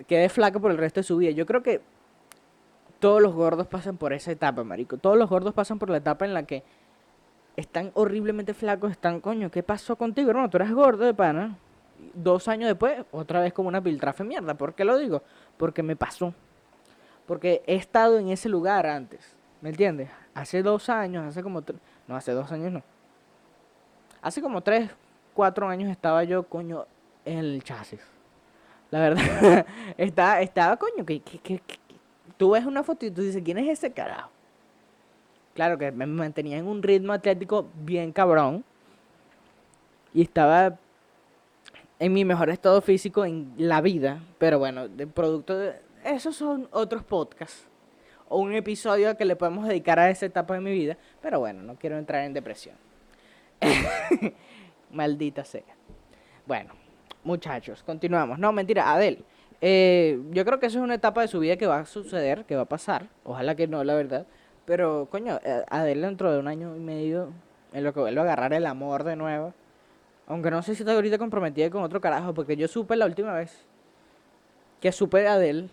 quede 0.07 0.29
flaco 0.29 0.61
por 0.61 0.71
el 0.71 0.79
resto 0.79 1.01
de 1.01 1.05
su 1.05 1.17
vida. 1.17 1.31
Yo 1.31 1.47
creo 1.47 1.63
que 1.63 1.81
todos 2.99 3.23
los 3.23 3.35
gordos 3.35 3.67
pasan 3.67 3.97
por 3.97 4.13
esa 4.13 4.31
etapa, 4.31 4.63
marico. 4.65 4.99
Todos 4.99 5.17
los 5.17 5.29
gordos 5.29 5.55
pasan 5.55 5.79
por 5.79 5.91
la 5.91 5.99
etapa 5.99 6.25
en 6.25 6.35
la 6.35 6.45
que 6.45 6.63
están 7.57 7.91
horriblemente 7.95 8.55
flacos, 8.55 8.91
están, 8.91 9.21
coño, 9.21 9.51
¿qué 9.51 9.63
pasó 9.63 9.97
contigo, 9.97 10.31
hermano? 10.31 10.51
Tú 10.51 10.57
eras 10.57 10.73
gordo 10.73 11.05
de 11.05 11.15
pana. 11.15 11.57
Dos 12.15 12.49
años 12.49 12.69
después, 12.69 13.05
otra 13.11 13.41
vez 13.41 13.53
como 13.53 13.69
una 13.69 13.83
piltrafe 13.83 14.25
mierda. 14.25 14.55
¿Por 14.55 14.75
qué 14.75 14.85
lo 14.85 14.97
digo? 14.97 15.23
porque 15.61 15.83
me 15.83 15.95
pasó. 15.95 16.33
Porque 17.27 17.63
he 17.67 17.75
estado 17.75 18.19
en 18.19 18.31
ese 18.31 18.49
lugar 18.49 18.87
antes. 18.87 19.37
¿Me 19.61 19.69
entiendes? 19.69 20.09
Hace 20.33 20.63
dos 20.63 20.89
años, 20.89 21.27
hace 21.27 21.43
como... 21.43 21.63
No, 22.09 22.17
hace 22.17 22.33
dos 22.33 22.51
años 22.51 22.73
no. 22.73 22.83
Hace 24.23 24.41
como 24.41 24.63
tres, 24.63 24.91
cuatro 25.35 25.69
años 25.69 25.91
estaba 25.91 26.25
yo, 26.25 26.45
coño, 26.45 26.87
en 27.27 27.39
el 27.39 27.63
chasis. 27.63 28.01
La 28.91 29.01
verdad, 29.01 29.67
estaba, 29.99 30.41
estaba, 30.41 30.79
coño, 30.79 31.05
que, 31.05 31.21
que, 31.21 31.61
tú 32.39 32.53
ves 32.53 32.65
una 32.65 32.83
foto 32.83 33.05
y 33.05 33.11
tú 33.11 33.21
dices, 33.21 33.43
¿quién 33.45 33.59
es 33.59 33.69
ese 33.69 33.93
carajo? 33.93 34.31
Claro 35.55 35.79
que 35.79 35.91
me 35.91 36.07
mantenía 36.07 36.59
en 36.59 36.67
un 36.67 36.83
ritmo 36.83 37.13
atlético 37.13 37.69
bien 37.75 38.13
cabrón. 38.13 38.65
Y 40.15 40.23
estaba 40.23 40.79
en 41.99 42.13
mi 42.13 42.25
mejor 42.25 42.51
estado 42.51 42.81
físico 42.81 43.25
en 43.25 43.53
la 43.57 43.81
vida. 43.81 44.21
Pero 44.39 44.59
bueno, 44.59 44.89
de 44.89 45.07
producto 45.07 45.57
de... 45.59 45.75
Esos 46.05 46.37
son 46.37 46.69
otros 46.73 47.05
podcasts. 47.05 47.67
O 48.29 48.39
un 48.39 48.55
episodio 48.55 49.17
que 49.17 49.25
le 49.25 49.37
podemos 49.37 49.67
dedicar 49.67 49.99
a 49.99 50.09
esa 50.09 50.27
etapa 50.27 50.55
de 50.55 50.61
mi 50.61 50.73
vida. 50.73 50.97
Pero 51.21 51.41
bueno, 51.41 51.63
no 51.63 51.77
quiero 51.77 51.99
entrar 51.99 52.25
en 52.25 52.33
depresión. 52.33 52.77
Maldita 54.91 55.45
sea. 55.45 55.63
Bueno, 56.47 56.73
muchachos, 57.23 57.83
continuamos. 57.83 58.39
No, 58.39 58.53
mentira, 58.53 58.93
Adel. 58.93 59.25
Eh, 59.61 60.19
yo 60.31 60.45
creo 60.45 60.59
que 60.59 60.67
eso 60.67 60.79
es 60.79 60.85
una 60.85 60.95
etapa 60.95 61.21
de 61.21 61.29
su 61.29 61.39
vida 61.39 61.57
que 61.57 61.67
va 61.67 61.81
a 61.81 61.85
suceder, 61.85 62.45
que 62.47 62.57
va 62.57 62.63
a 62.63 62.69
pasar. 62.69 63.09
Ojalá 63.25 63.55
que 63.55 63.67
no, 63.67 63.85
la 63.85 63.95
verdad. 63.95 64.27
Pero, 64.71 65.09
coño, 65.11 65.41
eh, 65.43 65.65
Adel 65.69 66.01
dentro 66.01 66.31
de 66.31 66.39
un 66.39 66.47
año 66.47 66.77
y 66.77 66.79
medio, 66.79 67.33
en 67.73 67.83
lo 67.83 67.93
que 67.93 67.99
vuelve 67.99 68.21
a 68.21 68.23
agarrar 68.23 68.53
el 68.53 68.65
amor 68.67 69.03
de 69.03 69.17
nuevo, 69.17 69.53
aunque 70.29 70.49
no 70.53 70.63
sé 70.63 70.77
si 70.77 70.85
está 70.85 70.93
ahorita 70.93 71.19
comprometida 71.19 71.69
con 71.71 71.83
otro 71.83 72.01
carajo, 72.01 72.33
porque 72.35 72.57
yo 72.57 72.69
supe 72.69 72.95
la 72.95 73.07
última 73.07 73.35
vez 73.35 73.67
que 74.81 74.93
supe 74.93 75.23
de 75.23 75.27
Adele, 75.27 75.71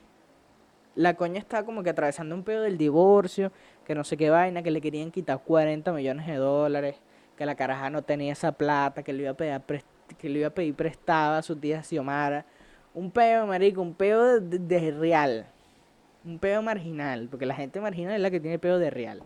la 0.95 1.13
coña 1.13 1.38
está 1.38 1.63
como 1.63 1.83
que 1.83 1.91
atravesando 1.91 2.33
un 2.33 2.41
pedo 2.41 2.63
del 2.63 2.79
divorcio, 2.79 3.51
que 3.86 3.93
no 3.93 4.03
sé 4.03 4.17
qué 4.17 4.31
vaina, 4.31 4.63
que 4.63 4.71
le 4.71 4.81
querían 4.81 5.12
quitar 5.12 5.43
40 5.43 5.93
millones 5.93 6.25
de 6.25 6.38
dólares, 6.38 6.95
que 7.38 7.45
la 7.45 7.53
caraja 7.53 7.91
no 7.91 8.01
tenía 8.01 8.33
esa 8.33 8.51
plata, 8.51 9.03
que 9.03 9.13
le 9.13 9.21
iba 9.21 9.31
a 9.31 9.36
pedir, 9.36 9.83
que 10.17 10.27
le 10.27 10.39
iba 10.39 10.47
a 10.47 10.55
pedir 10.55 10.73
prestada 10.73 11.38
a 11.38 11.43
su 11.43 11.55
tía 11.55 11.83
Xiomara. 11.83 12.45
Un 12.95 13.12
pedo, 13.12 13.45
marico, 13.45 13.79
un 13.79 13.93
pedo 13.93 14.39
de, 14.39 14.91
real. 14.91 15.45
Un 16.25 16.39
pedo 16.39 16.62
marginal, 16.62 17.27
porque 17.30 17.45
la 17.45 17.56
gente 17.56 17.80
marginal 17.80 18.15
es 18.15 18.21
la 18.21 18.32
que 18.32 18.39
tiene 18.39 18.60
pedo 18.60 18.80
de 18.80 18.89
real. 18.89 19.23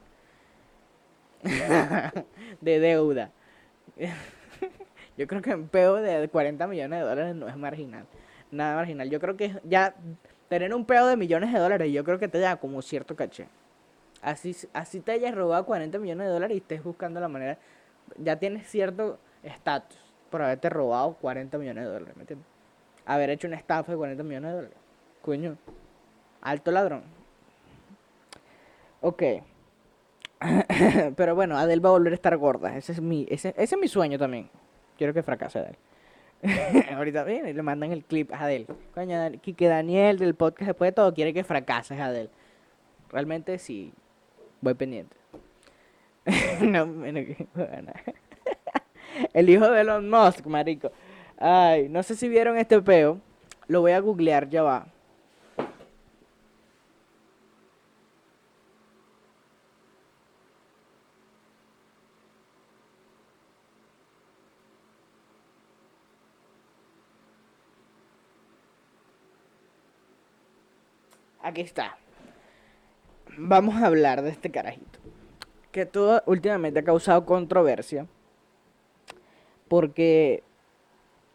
de 2.62 2.80
deuda. 2.80 3.32
Yo 5.18 5.28
creo 5.28 5.42
que 5.42 5.54
un 5.54 5.68
peo 5.68 5.96
de 5.96 6.28
40 6.30 6.68
millones 6.68 7.00
de 7.00 7.06
dólares 7.06 7.36
no 7.36 7.48
es 7.48 7.58
marginal. 7.58 8.06
Nada 8.50 8.76
marginal. 8.76 9.10
Yo 9.10 9.20
creo 9.20 9.38
que 9.38 9.60
ya 9.64 9.96
tener 10.50 10.74
un 10.74 10.86
peo 10.86 11.08
de 11.08 11.16
millones 11.16 11.54
de 11.54 11.60
dólares, 11.60 11.92
yo 11.94 12.04
creo 12.04 12.20
que 12.20 12.28
te 12.28 12.40
da 12.40 12.58
como 12.58 12.82
cierto 12.82 13.16
caché. 13.16 13.48
Así, 14.22 14.56
así 14.74 15.00
te 15.00 15.14
hayas 15.14 15.34
robado 15.34 15.66
40 15.66 15.98
millones 16.00 16.28
de 16.28 16.34
dólares 16.34 16.56
y 16.56 16.60
estés 16.60 16.84
buscando 16.84 17.20
la 17.20 17.28
manera. 17.28 17.58
Ya 18.18 18.38
tienes 18.38 18.68
cierto 18.68 19.18
estatus 19.44 19.98
por 20.30 20.42
haberte 20.42 20.70
robado 20.70 21.14
40 21.22 21.58
millones 21.58 21.86
de 21.86 21.92
dólares, 21.92 22.16
¿me 22.16 22.24
entiendes? 22.24 22.48
Haber 23.06 23.30
hecho 23.30 23.48
una 23.48 23.58
estafa 23.58 23.92
de 23.92 23.98
40 23.98 24.24
millones 24.24 24.50
de 24.50 24.56
dólares. 24.56 24.78
Coño. 25.22 25.58
Alto 26.42 26.72
ladrón. 26.72 27.04
Ok. 29.02 29.24
Pero 31.16 31.36
bueno, 31.36 31.58
Adel 31.58 31.84
va 31.84 31.90
a 31.90 31.94
volver 31.94 32.14
a 32.14 32.16
estar 32.16 32.36
gorda. 32.38 32.76
Ese 32.76 32.94
es 32.94 33.02
mi, 33.02 33.28
ese, 33.30 33.54
es 33.58 33.78
mi 33.78 33.88
sueño 33.88 34.18
también. 34.18 34.50
Quiero 34.98 35.14
que 35.14 35.24
fracase 35.24 35.60
Adel. 35.60 35.78
Ahorita 36.96 37.24
viene 37.24 37.52
y 37.52 37.54
le 37.54 37.62
mandan 37.62 37.92
el 37.92 38.04
clip 38.04 38.32
a 38.34 38.40
Adel. 38.40 38.68
Coño, 38.94 39.18
que 39.42 39.68
Daniel 39.68 40.18
del 40.18 40.36
podcast 40.36 40.68
después 40.68 40.90
de 40.90 40.94
todo 40.94 41.14
quiere 41.14 41.34
que 41.34 41.44
fracases 41.44 42.00
Adel. 42.00 42.30
Realmente 43.10 43.58
sí, 43.60 43.94
voy 44.62 44.74
pendiente. 44.74 45.16
no, 46.62 46.88
el 49.34 49.50
hijo 49.50 49.70
de 49.70 49.82
Elon 49.82 50.10
Musk, 50.10 50.46
marico. 50.46 50.92
Ay, 51.38 51.90
no 51.90 52.04
sé 52.04 52.16
si 52.16 52.30
vieron 52.30 52.58
este 52.58 52.82
peo. 52.82 53.20
Lo 53.68 53.82
voy 53.82 53.92
a 53.92 54.00
googlear, 54.00 54.50
ya 54.50 54.64
va. 54.64 54.88
Aquí 71.52 71.62
está. 71.62 71.98
Vamos 73.38 73.76
a 73.76 73.86
hablar 73.86 74.22
de 74.22 74.30
este 74.30 74.52
carajito. 74.52 75.00
Que 75.72 75.86
todo 75.86 76.22
últimamente 76.26 76.80
ha 76.80 76.84
causado 76.84 77.26
controversia. 77.26 78.08
Porque 79.68 80.44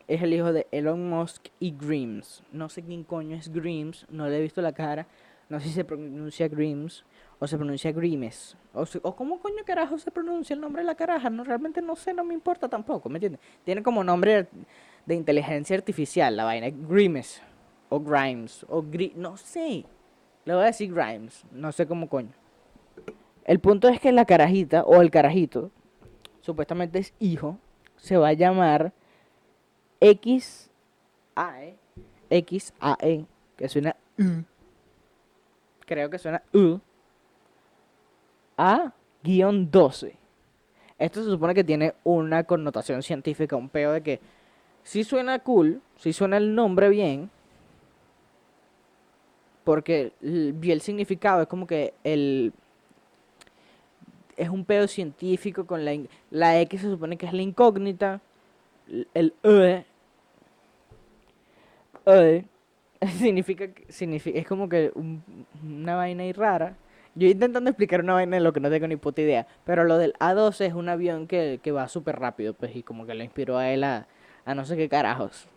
es 0.08 0.22
el 0.22 0.34
hijo 0.34 0.52
de 0.52 0.66
Elon 0.72 1.08
Musk 1.08 1.46
y 1.58 1.72
Grims. 1.72 2.42
No 2.52 2.68
sé 2.68 2.82
quién 2.82 3.04
coño 3.04 3.36
es 3.36 3.50
Grims, 3.50 4.06
no 4.10 4.28
le 4.28 4.38
he 4.38 4.42
visto 4.42 4.60
la 4.60 4.72
cara. 4.72 5.06
No 5.48 5.60
sé 5.60 5.68
si 5.68 5.74
se 5.74 5.84
pronuncia 5.84 6.48
Grims 6.48 7.04
o 7.38 7.46
se 7.46 7.56
pronuncia 7.56 7.92
Grimes. 7.92 8.56
O, 8.74 8.84
o 9.02 9.16
cómo 9.16 9.40
coño 9.40 9.64
carajo 9.64 9.96
se 9.96 10.10
pronuncia 10.10 10.54
el 10.54 10.60
nombre 10.60 10.82
de 10.82 10.86
la 10.86 10.96
caraja. 10.96 11.30
No, 11.30 11.44
realmente 11.44 11.80
no 11.80 11.96
sé, 11.96 12.12
no 12.12 12.24
me 12.24 12.34
importa 12.34 12.68
tampoco, 12.68 13.08
¿me 13.08 13.16
entiendes? 13.16 13.40
Tiene 13.64 13.82
como 13.82 14.02
nombre 14.02 14.48
de 15.06 15.14
inteligencia 15.14 15.76
artificial 15.76 16.36
la 16.36 16.44
vaina. 16.44 16.68
Grimes. 16.70 17.40
O 17.88 18.00
Grimes. 18.00 18.66
O 18.68 18.82
Gri 18.82 19.12
no 19.16 19.36
sé. 19.36 19.84
Le 20.46 20.54
voy 20.54 20.62
a 20.62 20.66
decir 20.66 20.94
Grimes. 20.94 21.44
No 21.50 21.72
sé 21.72 21.86
cómo 21.86 22.08
coño. 22.08 22.32
El 23.44 23.60
punto 23.60 23.88
es 23.88 24.00
que 24.00 24.12
la 24.12 24.24
carajita 24.24 24.84
o 24.84 25.02
el 25.02 25.10
carajito, 25.10 25.70
supuestamente 26.40 27.00
es 27.00 27.12
hijo, 27.18 27.58
se 27.96 28.16
va 28.16 28.28
a 28.28 28.32
llamar 28.32 28.92
X 30.00 30.70
A 31.34 31.62
E 31.62 31.76
X 32.30 32.72
A 32.80 32.96
E 33.00 33.26
que 33.56 33.68
suena 33.68 33.96
U. 34.18 34.44
Creo 35.84 36.10
que 36.10 36.18
suena 36.18 36.42
U. 36.52 36.78
A 38.56 38.92
guion 39.22 39.70
12. 39.70 40.16
Esto 40.98 41.22
se 41.24 41.30
supone 41.30 41.54
que 41.54 41.64
tiene 41.64 41.94
una 42.04 42.44
connotación 42.44 43.02
científica, 43.02 43.56
un 43.56 43.68
peo 43.68 43.92
de 43.92 44.02
que 44.02 44.20
si 44.82 45.02
suena 45.02 45.40
cool, 45.40 45.82
si 45.96 46.12
suena 46.12 46.36
el 46.36 46.54
nombre 46.54 46.88
bien, 46.88 47.30
porque 49.66 50.12
vi 50.20 50.70
el 50.70 50.80
significado, 50.80 51.42
es 51.42 51.48
como 51.48 51.66
que 51.66 51.92
el 52.04 52.52
es 54.36 54.48
un 54.48 54.64
pedo 54.64 54.86
científico 54.86 55.66
con 55.66 55.84
la, 55.84 55.98
la 56.30 56.60
X 56.60 56.82
se 56.82 56.88
supone 56.88 57.16
que 57.16 57.26
es 57.26 57.32
la 57.32 57.42
incógnita, 57.42 58.20
el 59.12 59.34
E, 59.42 59.84
e 62.06 62.44
significa, 63.18 63.68
significa, 63.88 64.38
es 64.38 64.46
como 64.46 64.68
que 64.68 64.92
una 65.64 65.96
vaina 65.96 66.22
ahí 66.22 66.32
rara. 66.32 66.76
Yo 67.16 67.26
intentando 67.26 67.68
explicar 67.68 68.02
una 68.02 68.14
vaina 68.14 68.36
de 68.36 68.44
lo 68.44 68.52
que 68.52 68.60
no 68.60 68.70
tengo 68.70 68.86
ni 68.86 68.94
puta 68.94 69.20
idea, 69.20 69.48
pero 69.64 69.82
lo 69.82 69.98
del 69.98 70.12
A12 70.20 70.64
es 70.66 70.74
un 70.74 70.88
avión 70.88 71.26
que, 71.26 71.58
que 71.60 71.72
va 71.72 71.88
súper 71.88 72.20
rápido, 72.20 72.54
pues, 72.54 72.76
y 72.76 72.84
como 72.84 73.04
que 73.04 73.14
le 73.14 73.24
inspiró 73.24 73.58
a 73.58 73.68
él 73.70 73.82
a 73.82 74.06
no 74.44 74.64
sé 74.64 74.76
qué 74.76 74.88
carajos. 74.88 75.48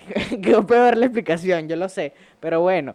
Quedó 0.42 0.66
peor 0.66 0.96
la 0.96 1.06
explicación, 1.06 1.68
yo 1.68 1.76
lo 1.76 1.88
sé. 1.88 2.12
Pero 2.40 2.60
bueno, 2.60 2.94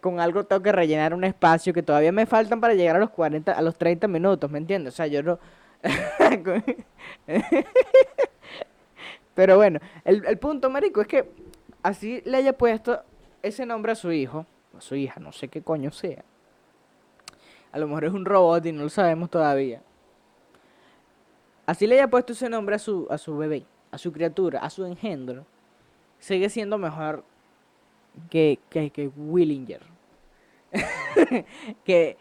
con 0.00 0.20
algo 0.20 0.44
tengo 0.44 0.62
que 0.62 0.72
rellenar 0.72 1.14
un 1.14 1.24
espacio 1.24 1.72
que 1.72 1.82
todavía 1.82 2.12
me 2.12 2.26
faltan 2.26 2.60
para 2.60 2.74
llegar 2.74 2.96
a 2.96 2.98
los 2.98 3.10
40, 3.10 3.52
a 3.52 3.62
los 3.62 3.76
30 3.76 4.06
minutos, 4.08 4.50
¿me 4.50 4.58
entiendes? 4.58 4.94
O 4.94 4.96
sea, 4.96 5.06
yo 5.06 5.22
no... 5.22 5.38
Pero 9.34 9.56
bueno, 9.56 9.78
el, 10.04 10.24
el 10.26 10.38
punto, 10.38 10.68
marico, 10.68 11.00
es 11.00 11.06
que 11.06 11.30
así 11.82 12.20
le 12.24 12.38
haya 12.38 12.52
puesto 12.52 13.00
ese 13.42 13.64
nombre 13.64 13.92
a 13.92 13.94
su 13.94 14.10
hijo, 14.12 14.46
a 14.76 14.80
su 14.80 14.96
hija, 14.96 15.20
no 15.20 15.32
sé 15.32 15.48
qué 15.48 15.62
coño 15.62 15.90
sea. 15.92 16.24
A 17.70 17.78
lo 17.78 17.86
mejor 17.86 18.04
es 18.06 18.12
un 18.12 18.24
robot 18.24 18.66
y 18.66 18.72
no 18.72 18.82
lo 18.82 18.88
sabemos 18.88 19.30
todavía. 19.30 19.82
Así 21.66 21.86
le 21.86 21.96
haya 21.96 22.08
puesto 22.08 22.32
ese 22.32 22.48
nombre 22.48 22.76
a 22.76 22.78
su, 22.78 23.06
a 23.10 23.18
su 23.18 23.36
bebé, 23.36 23.64
a 23.90 23.98
su 23.98 24.10
criatura, 24.10 24.60
a 24.60 24.70
su 24.70 24.84
engendro, 24.86 25.44
sigue 26.18 26.50
siendo 26.50 26.78
mejor 26.78 27.24
que, 28.30 28.58
que, 28.70 29.10
Willinger. 29.16 29.82
que, 31.84 32.16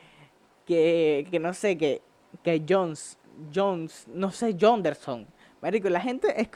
que, 0.65 1.27
que 1.29 1.39
no 1.39 1.53
sé, 1.53 1.77
que, 1.77 2.01
que 2.43 2.63
Jones, 2.67 3.17
Jones, 3.53 4.07
no 4.07 4.31
sé, 4.31 4.55
Jonderson. 4.59 5.27
Marico, 5.61 5.89
la 5.89 6.01
gente 6.01 6.39
es 6.39 6.49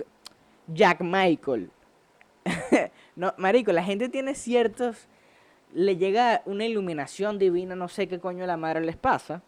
Jack 0.67 1.01
Michael. 1.01 1.71
no, 3.15 3.33
marico, 3.37 3.71
la 3.71 3.83
gente 3.83 4.09
tiene 4.09 4.35
ciertos 4.35 5.07
le 5.73 5.95
llega 5.95 6.41
una 6.45 6.65
iluminación 6.65 7.39
divina, 7.39 7.75
no 7.75 7.87
sé 7.87 8.07
qué 8.07 8.19
coño 8.19 8.45
la 8.45 8.57
madre 8.57 8.81
les 8.81 8.97
pasa 8.97 9.41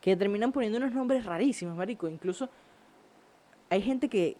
que 0.00 0.16
terminan 0.16 0.50
poniendo 0.50 0.78
unos 0.78 0.92
nombres 0.92 1.24
rarísimos, 1.24 1.76
marico. 1.76 2.08
Incluso 2.08 2.50
hay 3.70 3.80
gente 3.80 4.08
que, 4.08 4.36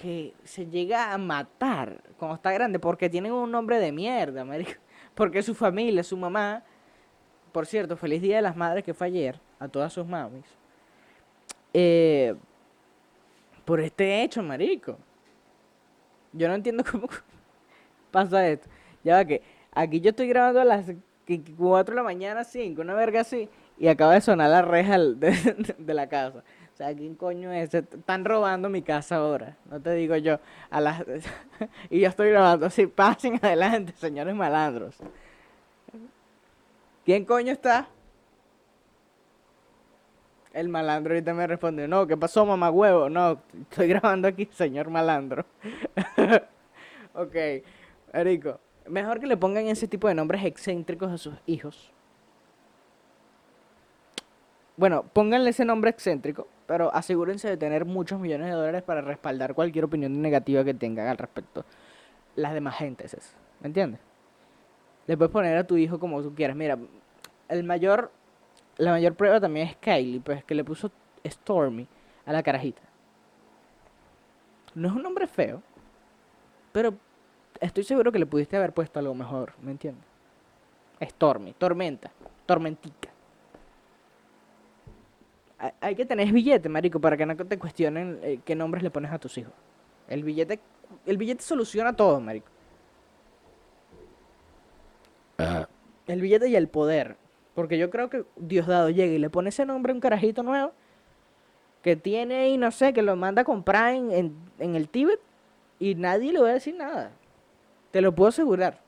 que, 0.00 0.34
se 0.44 0.66
llega 0.66 1.12
a 1.12 1.18
matar 1.18 2.02
cuando 2.16 2.36
está 2.36 2.52
grande 2.52 2.78
porque 2.78 3.10
tienen 3.10 3.32
un 3.32 3.50
nombre 3.50 3.78
de 3.78 3.92
mierda, 3.92 4.44
marico. 4.44 4.72
Porque 5.14 5.42
su 5.42 5.54
familia, 5.54 6.04
su 6.04 6.16
mamá, 6.16 6.62
por 7.52 7.66
cierto, 7.66 7.96
feliz 7.96 8.22
día 8.22 8.36
de 8.36 8.42
las 8.42 8.56
madres 8.56 8.84
que 8.84 8.94
fue 8.94 9.08
ayer, 9.08 9.40
a 9.58 9.68
todas 9.68 9.92
sus 9.92 10.06
mamis. 10.06 10.44
Eh, 11.74 12.34
por 13.64 13.80
este 13.80 14.22
hecho, 14.22 14.42
marico. 14.42 14.96
Yo 16.32 16.48
no 16.48 16.54
entiendo 16.54 16.84
cómo 16.90 17.08
pasa 18.10 18.46
esto. 18.48 18.68
Ya 19.02 19.16
va 19.16 19.24
que 19.24 19.42
aquí 19.72 20.00
yo 20.00 20.10
estoy 20.10 20.28
grabando 20.28 20.60
a 20.60 20.64
las 20.64 20.86
4 21.58 21.92
de 21.92 21.96
la 21.96 22.02
mañana, 22.04 22.44
5, 22.44 22.80
una 22.80 22.94
verga 22.94 23.20
así 23.20 23.48
y 23.80 23.88
acaba 23.88 24.14
de 24.14 24.20
sonar 24.20 24.50
la 24.50 24.62
reja 24.62 24.98
de, 24.98 25.94
la 25.94 26.08
casa. 26.08 26.44
¿Quién 26.96 27.14
coño 27.14 27.52
es? 27.52 27.74
Están 27.74 28.24
robando 28.24 28.68
mi 28.68 28.82
casa 28.82 29.16
ahora. 29.16 29.56
No 29.70 29.80
te 29.80 29.92
digo 29.94 30.16
yo. 30.16 30.38
A 30.70 30.80
las... 30.80 31.04
y 31.90 32.00
yo 32.00 32.08
estoy 32.08 32.30
grabando 32.30 32.66
así. 32.66 32.86
Pasen 32.86 33.38
adelante, 33.42 33.92
señores 33.96 34.34
malandros. 34.34 34.96
¿Quién 37.04 37.24
coño 37.24 37.52
está? 37.52 37.88
El 40.52 40.68
malandro 40.68 41.14
ahorita 41.14 41.32
me 41.32 41.46
respondió, 41.46 41.86
no, 41.86 42.06
¿qué 42.06 42.16
pasó, 42.16 42.44
mamá 42.44 42.70
huevo? 42.70 43.08
No, 43.08 43.40
estoy 43.70 43.86
grabando 43.88 44.26
aquí, 44.26 44.48
señor 44.52 44.90
malandro. 44.90 45.44
ok, 47.14 47.36
Erico, 48.12 48.58
mejor 48.88 49.20
que 49.20 49.26
le 49.26 49.36
pongan 49.36 49.68
ese 49.68 49.86
tipo 49.86 50.08
de 50.08 50.14
nombres 50.14 50.44
excéntricos 50.44 51.12
a 51.12 51.18
sus 51.18 51.34
hijos 51.46 51.92
bueno, 54.80 55.04
pónganle 55.12 55.50
ese 55.50 55.66
nombre 55.66 55.90
excéntrico, 55.90 56.48
pero 56.70 56.94
asegúrense 56.94 57.48
de 57.48 57.56
tener 57.56 57.84
muchos 57.84 58.20
millones 58.20 58.46
de 58.46 58.52
dólares 58.52 58.84
para 58.84 59.00
respaldar 59.00 59.56
cualquier 59.56 59.86
opinión 59.86 60.22
negativa 60.22 60.62
que 60.62 60.72
tengan 60.72 61.08
al 61.08 61.18
respecto. 61.18 61.64
Las 62.36 62.54
demás 62.54 62.76
gentes, 62.76 63.12
es, 63.12 63.34
¿me 63.58 63.66
entiendes? 63.66 63.98
Le 65.08 65.16
puedes 65.16 65.32
poner 65.32 65.56
a 65.56 65.66
tu 65.66 65.76
hijo 65.76 65.98
como 65.98 66.22
tú 66.22 66.32
quieras. 66.32 66.56
Mira, 66.56 66.78
el 67.48 67.64
mayor, 67.64 68.12
la 68.76 68.92
mayor 68.92 69.16
prueba 69.16 69.40
también 69.40 69.66
es 69.66 69.76
Kylie, 69.78 70.20
pues 70.20 70.44
que 70.44 70.54
le 70.54 70.62
puso 70.62 70.92
Stormy 71.26 71.88
a 72.24 72.32
la 72.32 72.40
carajita. 72.40 72.82
No 74.76 74.86
es 74.86 74.94
un 74.94 75.02
nombre 75.02 75.26
feo, 75.26 75.64
pero 76.70 76.94
estoy 77.60 77.82
seguro 77.82 78.12
que 78.12 78.20
le 78.20 78.26
pudiste 78.26 78.56
haber 78.56 78.72
puesto 78.72 79.00
algo 79.00 79.16
mejor, 79.16 79.54
¿me 79.60 79.72
entiendes? 79.72 80.06
Stormy, 81.02 81.52
tormenta, 81.52 82.12
tormentica 82.46 83.10
hay 85.80 85.94
que 85.94 86.06
tener 86.06 86.32
billete, 86.32 86.68
marico, 86.68 87.00
para 87.00 87.16
que 87.16 87.26
no 87.26 87.36
te 87.36 87.58
cuestionen 87.58 88.18
eh, 88.22 88.40
qué 88.44 88.54
nombres 88.54 88.82
le 88.82 88.90
pones 88.90 89.12
a 89.12 89.18
tus 89.18 89.36
hijos. 89.38 89.52
El 90.08 90.24
billete, 90.24 90.60
el 91.06 91.16
billete 91.16 91.42
soluciona 91.42 91.94
todo, 91.94 92.20
marico. 92.20 92.48
El 96.06 96.20
billete 96.20 96.48
y 96.48 96.56
el 96.56 96.68
poder. 96.68 97.16
Porque 97.54 97.78
yo 97.78 97.90
creo 97.90 98.10
que 98.10 98.24
Diosdado 98.36 98.90
llega 98.90 99.12
y 99.12 99.18
le 99.18 99.30
pone 99.30 99.50
ese 99.50 99.66
nombre 99.66 99.92
a 99.92 99.94
un 99.94 100.00
carajito 100.00 100.42
nuevo 100.42 100.72
que 101.82 101.96
tiene 101.96 102.50
y 102.50 102.58
no 102.58 102.70
sé, 102.70 102.92
que 102.92 103.02
lo 103.02 103.16
manda 103.16 103.42
a 103.42 103.44
comprar 103.44 103.94
en, 103.94 104.34
en 104.58 104.76
el 104.76 104.88
Tíbet 104.88 105.20
y 105.78 105.94
nadie 105.94 106.32
le 106.32 106.40
va 106.40 106.50
a 106.50 106.54
decir 106.54 106.74
nada. 106.76 107.12
Te 107.90 108.00
lo 108.00 108.14
puedo 108.14 108.28
asegurar. 108.28 108.78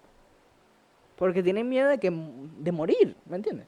Porque 1.17 1.43
tienen 1.43 1.69
miedo 1.69 1.89
de, 1.89 1.99
que, 1.99 2.11
de 2.11 2.73
morir, 2.73 3.17
¿me 3.27 3.37
entiendes? 3.37 3.67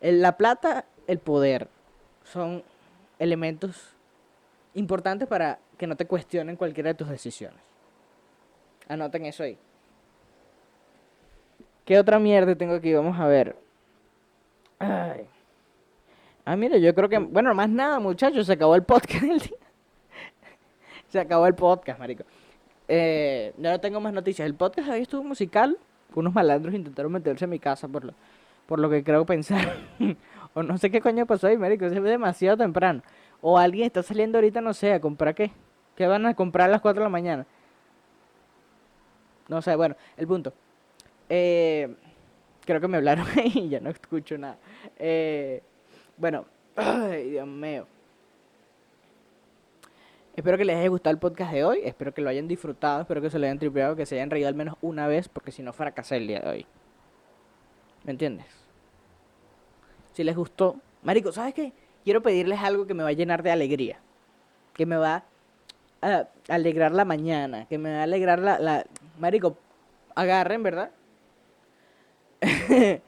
La 0.00 0.36
plata, 0.36 0.84
el 1.06 1.18
poder, 1.18 1.68
son 2.24 2.62
elementos 3.18 3.94
importantes 4.74 5.26
para 5.26 5.58
que 5.76 5.86
no 5.86 5.96
te 5.96 6.06
cuestionen 6.06 6.56
cualquiera 6.56 6.88
de 6.88 6.94
tus 6.94 7.08
decisiones. 7.08 7.60
Anoten 8.88 9.26
eso 9.26 9.42
ahí. 9.42 9.58
¿Qué 11.84 11.98
otra 11.98 12.18
mierda 12.18 12.54
tengo 12.54 12.74
aquí? 12.74 12.92
Vamos 12.92 13.18
a 13.18 13.26
ver. 13.26 13.56
Ay. 14.78 15.26
Ah, 16.44 16.56
mira, 16.56 16.76
yo 16.78 16.94
creo 16.94 17.08
que. 17.08 17.18
Bueno, 17.18 17.54
más 17.54 17.68
nada, 17.68 17.98
muchachos. 17.98 18.46
Se 18.46 18.52
acabó 18.52 18.74
el 18.74 18.82
podcast 18.82 19.24
del 19.24 19.38
día. 19.38 19.58
se 21.08 21.20
acabó 21.20 21.46
el 21.46 21.54
podcast, 21.54 21.98
marico. 21.98 22.24
Eh, 22.86 23.52
no 23.58 23.78
tengo 23.80 24.00
más 24.00 24.12
noticias. 24.12 24.46
El 24.46 24.54
podcast 24.54 24.88
ahí 24.90 25.02
estuvo 25.02 25.24
musical. 25.24 25.78
Unos 26.14 26.32
malandros 26.32 26.74
intentaron 26.74 27.12
meterse 27.12 27.44
en 27.44 27.50
mi 27.50 27.58
casa 27.58 27.86
por 27.88 28.04
lo 28.04 28.14
por 28.68 28.78
lo 28.78 28.90
que 28.90 29.02
creo 29.02 29.24
pensar. 29.24 29.76
o 30.54 30.62
no 30.62 30.76
sé 30.76 30.90
qué 30.90 31.00
coño 31.00 31.24
pasó 31.24 31.46
ahí, 31.46 31.56
marico, 31.56 31.88
ve 31.88 32.00
demasiado 32.00 32.58
temprano. 32.58 33.02
O 33.40 33.56
alguien 33.56 33.86
está 33.86 34.02
saliendo 34.02 34.36
ahorita, 34.36 34.60
no 34.60 34.74
sé, 34.74 34.92
a 34.92 35.00
comprar 35.00 35.34
qué. 35.34 35.50
¿Qué 35.96 36.06
van 36.06 36.26
a 36.26 36.34
comprar 36.34 36.68
a 36.68 36.72
las 36.72 36.82
4 36.82 37.00
de 37.00 37.04
la 37.04 37.10
mañana? 37.10 37.46
No 39.48 39.62
sé, 39.62 39.74
bueno, 39.74 39.96
el 40.18 40.26
punto. 40.26 40.52
Eh, 41.30 41.94
creo 42.66 42.80
que 42.80 42.88
me 42.88 42.98
hablaron 42.98 43.26
y 43.54 43.70
ya 43.70 43.80
no 43.80 43.88
escucho 43.88 44.36
nada. 44.36 44.58
Eh, 44.98 45.62
bueno, 46.18 46.44
ay, 46.76 47.30
Dios 47.30 47.46
mío. 47.46 47.86
Espero 50.36 50.58
que 50.58 50.66
les 50.66 50.76
haya 50.76 50.88
gustado 50.88 51.14
el 51.14 51.18
podcast 51.18 51.52
de 51.52 51.64
hoy. 51.64 51.80
Espero 51.84 52.12
que 52.12 52.20
lo 52.20 52.28
hayan 52.28 52.46
disfrutado. 52.46 53.00
Espero 53.00 53.22
que 53.22 53.30
se 53.30 53.38
lo 53.38 53.46
hayan 53.46 53.58
tripeado. 53.58 53.96
Que 53.96 54.04
se 54.04 54.16
hayan 54.16 54.30
reído 54.30 54.46
al 54.46 54.54
menos 54.54 54.76
una 54.82 55.08
vez. 55.08 55.28
Porque 55.28 55.50
si 55.50 55.62
no, 55.62 55.72
fracasé 55.72 56.18
el 56.18 56.28
día 56.28 56.40
de 56.40 56.48
hoy. 56.48 56.66
¿Me 58.08 58.12
entiendes? 58.12 58.46
Si 60.14 60.24
les 60.24 60.34
gustó. 60.34 60.76
Marico, 61.02 61.30
¿sabes 61.30 61.52
qué? 61.52 61.74
Quiero 62.04 62.22
pedirles 62.22 62.58
algo 62.60 62.86
que 62.86 62.94
me 62.94 63.02
va 63.02 63.10
a 63.10 63.12
llenar 63.12 63.42
de 63.42 63.50
alegría. 63.50 63.98
Que 64.72 64.86
me 64.86 64.96
va 64.96 65.24
a 66.00 66.26
alegrar 66.48 66.92
la 66.92 67.04
mañana. 67.04 67.66
Que 67.66 67.76
me 67.76 67.92
va 67.92 67.98
a 67.98 68.02
alegrar 68.04 68.38
la. 68.38 68.58
la... 68.60 68.86
Marico, 69.18 69.58
agarren, 70.14 70.62
¿verdad? 70.62 70.90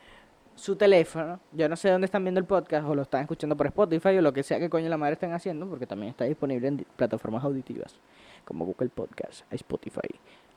su 0.54 0.76
teléfono. 0.76 1.40
Yo 1.52 1.66
no 1.66 1.76
sé 1.76 1.88
dónde 1.88 2.04
están 2.04 2.22
viendo 2.22 2.38
el 2.38 2.44
podcast 2.44 2.86
o 2.86 2.94
lo 2.94 3.00
están 3.00 3.22
escuchando 3.22 3.56
por 3.56 3.68
Spotify 3.68 4.18
o 4.18 4.20
lo 4.20 4.34
que 4.34 4.42
sea 4.42 4.58
que 4.58 4.68
coño 4.68 4.90
la 4.90 4.98
madre 4.98 5.14
estén 5.14 5.32
haciendo, 5.32 5.66
porque 5.66 5.86
también 5.86 6.10
está 6.10 6.26
disponible 6.26 6.68
en 6.68 6.86
plataformas 6.96 7.42
auditivas 7.42 7.98
como 8.44 8.66
Google 8.66 8.90
Podcast, 8.90 9.50
Spotify, 9.50 10.10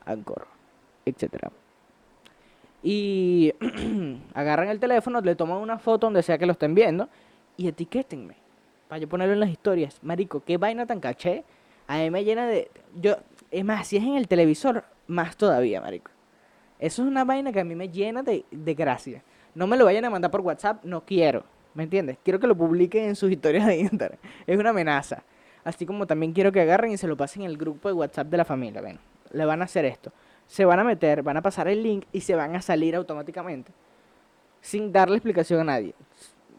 Anchor, 0.04 0.46
etcétera. 1.06 1.50
Y 2.84 3.54
agarran 4.34 4.68
el 4.68 4.78
teléfono, 4.78 5.20
le 5.22 5.34
toman 5.34 5.56
una 5.58 5.78
foto 5.78 6.06
donde 6.06 6.22
sea 6.22 6.36
que 6.38 6.44
lo 6.44 6.52
estén 6.52 6.74
viendo 6.74 7.08
y 7.56 7.66
etiquétenme 7.66 8.36
para 8.88 8.98
yo 8.98 9.08
ponerlo 9.08 9.32
en 9.32 9.40
las 9.40 9.48
historias. 9.48 9.98
Marico, 10.02 10.44
qué 10.44 10.58
vaina 10.58 10.86
tan 10.86 11.00
caché. 11.00 11.44
A 11.88 11.96
mí 11.98 12.10
me 12.10 12.24
llena 12.24 12.46
de. 12.46 12.70
Yo, 12.94 13.16
es 13.50 13.64
más, 13.64 13.88
si 13.88 13.96
es 13.96 14.04
en 14.04 14.16
el 14.16 14.28
televisor, 14.28 14.84
más 15.06 15.36
todavía, 15.36 15.80
marico. 15.80 16.10
Eso 16.78 17.02
es 17.02 17.08
una 17.08 17.24
vaina 17.24 17.52
que 17.52 17.60
a 17.60 17.64
mí 17.64 17.74
me 17.74 17.88
llena 17.88 18.22
de, 18.22 18.44
de 18.50 18.74
gracia. 18.74 19.22
No 19.54 19.66
me 19.66 19.76
lo 19.78 19.86
vayan 19.86 20.04
a 20.04 20.10
mandar 20.10 20.30
por 20.30 20.42
WhatsApp, 20.42 20.84
no 20.84 21.04
quiero. 21.04 21.44
¿Me 21.72 21.84
entiendes? 21.84 22.18
Quiero 22.22 22.38
que 22.38 22.46
lo 22.46 22.54
publiquen 22.54 23.04
en 23.04 23.16
sus 23.16 23.30
historias 23.30 23.66
de 23.66 23.78
Instagram. 23.78 24.18
Es 24.46 24.58
una 24.58 24.70
amenaza. 24.70 25.22
Así 25.64 25.86
como 25.86 26.06
también 26.06 26.32
quiero 26.32 26.52
que 26.52 26.60
agarren 26.60 26.92
y 26.92 26.98
se 26.98 27.08
lo 27.08 27.16
pasen 27.16 27.42
en 27.42 27.50
el 27.50 27.56
grupo 27.56 27.88
de 27.88 27.94
WhatsApp 27.94 28.28
de 28.28 28.36
la 28.36 28.44
familia. 28.44 28.82
Ven, 28.82 28.98
le 29.32 29.44
van 29.44 29.62
a 29.62 29.64
hacer 29.64 29.86
esto. 29.86 30.12
Se 30.46 30.64
van 30.64 30.78
a 30.78 30.84
meter, 30.84 31.22
van 31.22 31.36
a 31.36 31.42
pasar 31.42 31.68
el 31.68 31.82
link 31.82 32.04
y 32.12 32.20
se 32.20 32.34
van 32.34 32.54
a 32.54 32.62
salir 32.62 32.94
automáticamente. 32.94 33.72
Sin 34.60 34.92
darle 34.92 35.16
explicación 35.16 35.60
a 35.60 35.64
nadie. 35.64 35.94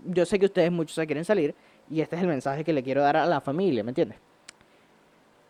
Yo 0.05 0.25
sé 0.25 0.37
que 0.39 0.45
ustedes 0.45 0.71
muchos 0.71 0.95
se 0.95 1.05
quieren 1.05 1.25
salir 1.25 1.55
y 1.89 2.01
este 2.01 2.15
es 2.15 2.21
el 2.21 2.27
mensaje 2.27 2.63
que 2.63 2.73
le 2.73 2.83
quiero 2.83 3.01
dar 3.01 3.17
a 3.17 3.25
la 3.25 3.41
familia, 3.41 3.83
¿me 3.83 3.91
entiendes? 3.91 4.19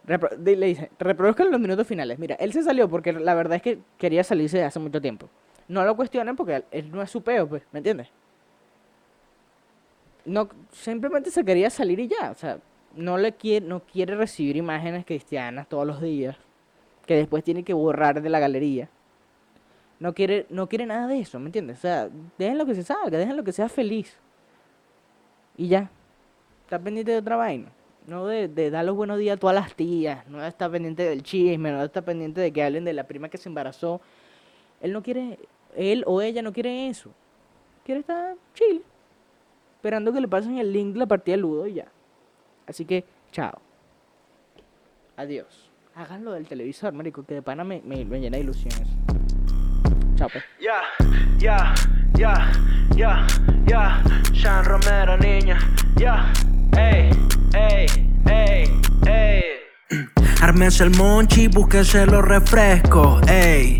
le 0.08 0.65
dice, 0.67 0.91
reproduzcan 1.00 1.50
los 1.52 1.60
minutos 1.60 1.88
finales. 1.88 2.19
Mira, 2.19 2.36
él 2.36 2.54
se 2.54 2.63
salió 2.63 2.88
porque 2.88 3.12
la 3.12 3.34
verdad 3.34 3.56
es 3.58 3.62
que 3.62 3.80
quería 3.98 4.24
salirse 4.24 4.63
hace 4.63 4.80
mucho 4.80 5.02
tiempo. 5.02 5.30
No 5.67 5.84
lo 5.84 5.95
cuestionen 5.95 6.36
porque 6.36 6.63
él 6.71 6.91
no 6.91 7.02
es 7.02 7.10
su 7.10 7.24
peo, 7.24 7.48
pues, 7.48 7.63
¿me 7.71 7.80
entiendes? 7.80 8.10
No, 10.26 10.48
simplemente 10.71 11.32
se 11.32 11.43
quería 11.43 11.69
salir 11.69 12.00
y 12.00 12.08
ya, 12.08 12.32
o 12.32 12.36
sea, 12.36 12.60
no 12.95 13.17
le 13.17 13.34
quiere, 13.34 13.65
no 13.65 13.80
quiere 13.82 14.15
recibir 14.15 14.56
imágenes 14.58 15.06
cristianas 15.06 15.67
todos 15.67 15.86
los 15.86 16.02
días, 16.02 16.36
que 17.06 17.15
después 17.15 17.44
tiene 17.44 17.63
que 17.63 17.74
borrar 17.74 18.22
de 18.22 18.30
la 18.30 18.39
galería. 18.39 18.89
No 20.00 20.13
quiere, 20.13 20.46
no 20.50 20.68
quiere 20.68 20.86
nada 20.86 21.08
de 21.08 21.20
eso, 21.20 21.39
¿me 21.39 21.48
entiendes? 21.48 21.78
O 21.78 21.82
sea, 21.82 22.10
dejen 22.38 22.58
lo 22.58 22.65
que 22.65 22.76
se 22.76 22.84
salga, 22.84 23.18
dejen 23.18 23.38
lo 23.38 23.44
que 23.44 23.52
sea 23.52 23.70
feliz. 23.70 24.18
Y 25.58 25.68
ya. 25.70 25.89
Está 26.63 26.80
pendiente 26.80 27.12
de 27.12 27.20
otra 27.20 27.36
vaina. 27.36 27.72
No 28.08 28.28
de, 28.28 28.70
dar 28.70 28.86
los 28.86 28.96
buenos 28.96 29.18
días 29.18 29.38
a 29.38 29.39
todas 29.39 29.56
las 29.56 29.74
tías. 29.74 30.28
No 30.28 30.44
está 30.44 30.70
pendiente 30.70 31.04
del 31.04 31.24
chisme. 31.24 31.72
No 31.72 31.84
está 31.84 32.02
pendiente 32.02 32.41
de 32.41 32.52
que 32.52 32.63
hablen 32.63 32.86
de 32.86 32.94
la 32.94 33.06
prima 33.06 33.30
que 33.30 33.38
se 33.38 33.50
embarazó. 33.50 34.02
Él 34.82 34.94
no 34.94 35.02
quiere. 35.02 35.39
Él 35.76 36.04
o 36.06 36.22
ella 36.22 36.41
no 36.41 36.54
quiere 36.54 36.89
eso. 36.89 37.12
Quiere 37.84 38.02
estar 38.02 38.36
chill. 38.54 38.84
Esperando 39.78 40.12
que 40.12 40.22
le 40.22 40.28
pasen 40.28 40.58
el 40.58 40.72
link 40.74 40.94
de 40.94 41.00
la 41.00 41.06
partida 41.06 41.36
de 41.36 41.41
Ludo 41.41 41.68
y 41.68 41.76
ya. 41.76 41.88
Así 42.68 42.86
que, 42.86 43.04
chao. 43.32 43.60
Adiós. 45.15 45.64
Háganlo 45.98 46.34
del 46.34 46.46
televisor, 46.46 46.92
marico, 46.92 47.26
que 47.26 47.36
de 47.36 47.42
pana 47.42 47.64
me, 47.64 47.82
me, 47.86 48.04
me 48.04 48.20
llena 48.20 48.36
de 48.36 48.44
ilusiones. 48.44 48.86
Chao, 50.16 50.28
pues. 50.30 50.44
Ya, 50.60 50.82
ya, 51.38 51.74
ya, 52.18 52.52
ya, 52.98 53.26
ya. 53.66 54.04
Sean 54.34 54.66
Romero, 54.66 55.18
niña. 55.18 55.58
Ya, 55.96 56.34
ey, 56.78 57.12
ey, 57.54 57.86
ey, 58.26 58.82
ey. 59.08 59.44
Ármense 60.42 60.84
el 60.84 60.90
monchi, 60.98 61.48
búsquense 61.48 62.06
los 62.06 62.26
refrescos, 62.26 63.26
ey. 63.30 63.80